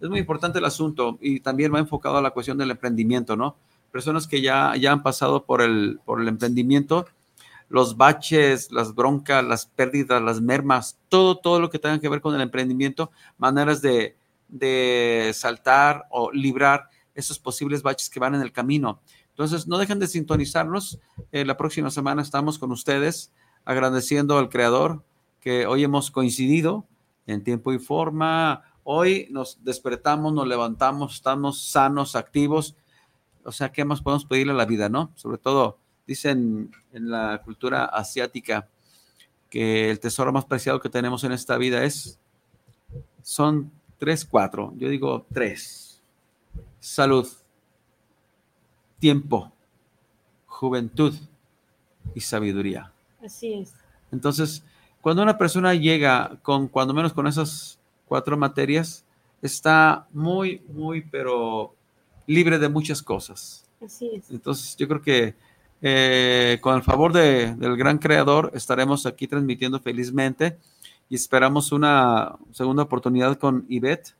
[0.00, 3.56] Es muy importante el asunto y también va enfocado a la cuestión del emprendimiento, ¿no?
[3.92, 7.06] Personas que ya, ya han pasado por el, por el emprendimiento,
[7.68, 12.20] los baches, las broncas, las pérdidas, las mermas, todo, todo lo que tenga que ver
[12.20, 14.16] con el emprendimiento, maneras de,
[15.34, 19.00] saltar o librar esos posibles baches que van en el camino.
[19.30, 20.98] Entonces, no dejen de sintonizarnos.
[21.32, 23.32] Eh, la próxima semana estamos con ustedes
[23.66, 25.04] agradeciendo al Creador
[25.40, 26.86] que hoy hemos coincidido
[27.26, 28.62] en tiempo y forma.
[28.84, 32.76] Hoy nos despertamos, nos levantamos, estamos sanos, activos.
[33.44, 35.12] O sea, ¿qué más podemos pedirle a la vida, no?
[35.16, 38.68] Sobre todo, dicen en la cultura asiática
[39.50, 42.20] que el tesoro más preciado que tenemos en esta vida es,
[43.22, 44.72] son tres, cuatro.
[44.76, 46.00] Yo digo tres.
[46.78, 47.28] Salud,
[49.00, 49.52] tiempo,
[50.46, 51.14] juventud
[52.14, 52.92] y sabiduría.
[53.26, 53.74] Así es.
[54.12, 54.64] Entonces,
[55.00, 59.04] cuando una persona llega con, cuando menos con esas cuatro materias,
[59.42, 61.74] está muy, muy, pero
[62.26, 63.68] libre de muchas cosas.
[63.84, 64.30] Así es.
[64.30, 65.34] Entonces, yo creo que
[65.82, 70.58] eh, con el favor del gran creador estaremos aquí transmitiendo felizmente
[71.08, 74.14] y esperamos una segunda oportunidad con Ivette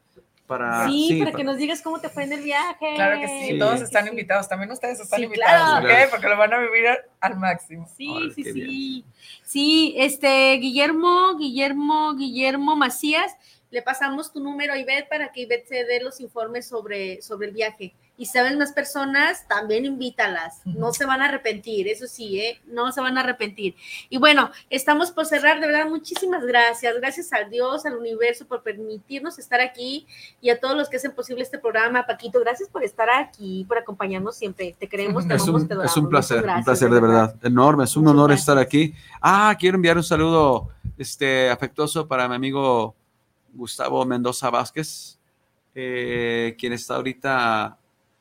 [0.47, 2.94] para, sí, para, que nos digas cómo te fue en el viaje.
[2.94, 5.90] Claro que sí, todos están invitados, también ustedes están invitados, ¿ok?
[6.11, 6.86] Porque lo van a vivir
[7.20, 7.88] al máximo.
[7.97, 9.05] Sí, sí, sí.
[9.42, 13.36] Sí, este, Guillermo, Guillermo, Guillermo Macías,
[13.71, 17.49] le pasamos tu número a Ivette para que Ivette se dé los informes sobre, sobre
[17.49, 20.62] el viaje y saben más personas, también invítalas.
[20.64, 22.61] No se van a arrepentir, eso sí, ¿eh?
[22.67, 23.75] No se van a arrepentir.
[24.09, 26.95] Y bueno, estamos por cerrar, de verdad, muchísimas gracias.
[26.97, 30.07] Gracias al Dios, al universo, por permitirnos estar aquí
[30.41, 32.07] y a todos los que hacen posible este programa.
[32.07, 34.75] Paquito, gracias por estar aquí, por acompañarnos siempre.
[34.79, 37.37] Te queremos, te es un, Es un placer, un placer de verdad.
[37.43, 38.95] Enorme, es un honor estar aquí.
[39.21, 42.97] Ah, quiero enviar un saludo este, afectuoso para mi amigo
[43.57, 45.18] Gustavo Mendoza Vázquez,
[45.74, 47.78] eh, quien está ahorita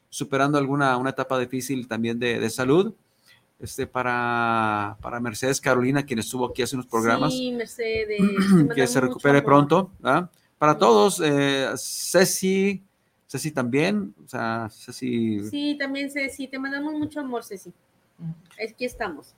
[0.09, 2.93] superando alguna una etapa difícil también de, salud.
[3.59, 7.33] Este, para, para, Mercedes Carolina, quien estuvo aquí hace unos programas.
[7.33, 8.21] Sí, Mercedes.
[8.75, 9.91] que se recupere pronto.
[10.57, 12.81] Para todos, eh, Ceci,
[13.27, 15.41] Ceci también, o sea, Ceci.
[15.49, 17.73] Sí, también Ceci, te mandamos mucho amor, Ceci.
[18.61, 19.33] Aquí estamos.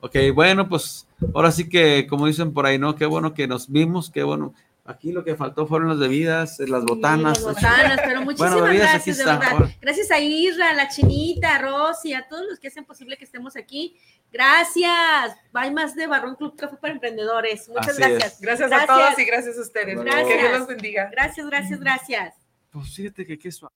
[0.00, 2.94] Ok, bueno, pues ahora sí que, como dicen por ahí, ¿no?
[2.94, 4.54] Qué bueno que nos vimos, qué bueno.
[4.88, 7.42] Aquí lo que faltó fueron las bebidas, las botanas.
[7.42, 9.70] las botanas, pero muchísimas gracias, de verdad.
[9.82, 13.24] Gracias a Isra, a la Chinita, a Rosy, a todos los que hacen posible que
[13.24, 13.98] estemos aquí.
[14.32, 15.36] Gracias.
[15.52, 17.68] Hay más de Barrón Club Café para Emprendedores.
[17.68, 18.40] Muchas gracias.
[18.40, 18.72] gracias.
[18.72, 19.98] a todos y gracias a ustedes.
[19.98, 21.10] Que Dios los bendiga.
[21.12, 22.34] Gracias, gracias, gracias.
[22.70, 23.74] Pues fíjate que qué suave.